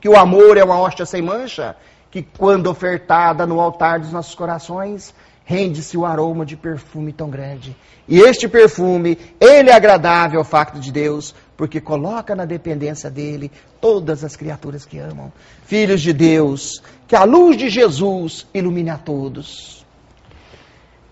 que 0.00 0.08
o 0.08 0.18
amor 0.18 0.56
é 0.56 0.64
uma 0.64 0.80
hóstia 0.80 1.06
sem 1.06 1.22
mancha, 1.22 1.76
que 2.10 2.22
quando 2.22 2.68
ofertada 2.68 3.46
no 3.46 3.60
altar 3.60 4.00
dos 4.00 4.10
nossos 4.10 4.34
corações, 4.34 5.14
rende-se 5.48 5.96
o 5.96 6.04
aroma 6.04 6.44
de 6.44 6.58
perfume 6.58 7.10
tão 7.10 7.30
grande. 7.30 7.74
E 8.06 8.20
este 8.20 8.46
perfume, 8.46 9.16
ele 9.40 9.70
é 9.70 9.74
agradável 9.74 10.40
ao 10.40 10.44
facto 10.44 10.78
de 10.78 10.92
Deus, 10.92 11.34
porque 11.56 11.80
coloca 11.80 12.36
na 12.36 12.44
dependência 12.44 13.10
dele 13.10 13.50
todas 13.80 14.22
as 14.22 14.36
criaturas 14.36 14.84
que 14.84 14.98
amam. 14.98 15.32
Filhos 15.64 16.02
de 16.02 16.12
Deus, 16.12 16.82
que 17.06 17.16
a 17.16 17.24
luz 17.24 17.56
de 17.56 17.70
Jesus 17.70 18.46
ilumine 18.52 18.90
a 18.90 18.98
todos. 18.98 19.86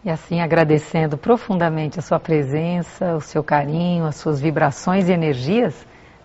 E 0.05 0.11
assim, 0.11 0.43
agradecendo 0.43 1.17
profundamente 1.17 1.99
a 1.99 2.03
sua 2.03 2.21
presença, 2.21 3.17
o 3.17 3.23
seu 3.23 3.43
carinho, 3.43 4.05
as 4.05 4.17
suas 4.17 4.39
vibrações 4.39 5.09
e 5.09 5.13
energias, 5.13 5.75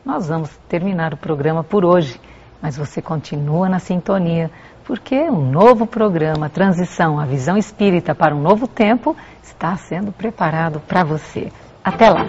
nós 0.05 0.27
vamos 0.27 0.49
terminar 0.67 1.13
o 1.13 1.17
programa 1.17 1.63
por 1.63 1.85
hoje. 1.85 2.19
Mas 2.61 2.75
você 2.75 3.01
continua 3.01 3.69
na 3.69 3.79
sintonia, 3.79 4.51
porque 4.85 5.15
um 5.29 5.49
novo 5.49 5.85
programa, 5.85 6.49
Transição, 6.49 7.19
a 7.19 7.25
Visão 7.25 7.57
Espírita 7.57 8.15
para 8.15 8.35
um 8.35 8.41
Novo 8.41 8.67
Tempo, 8.67 9.15
está 9.43 9.75
sendo 9.75 10.11
preparado 10.11 10.79
para 10.87 11.03
você. 11.03 11.51
Até 11.83 12.09
lá! 12.09 12.25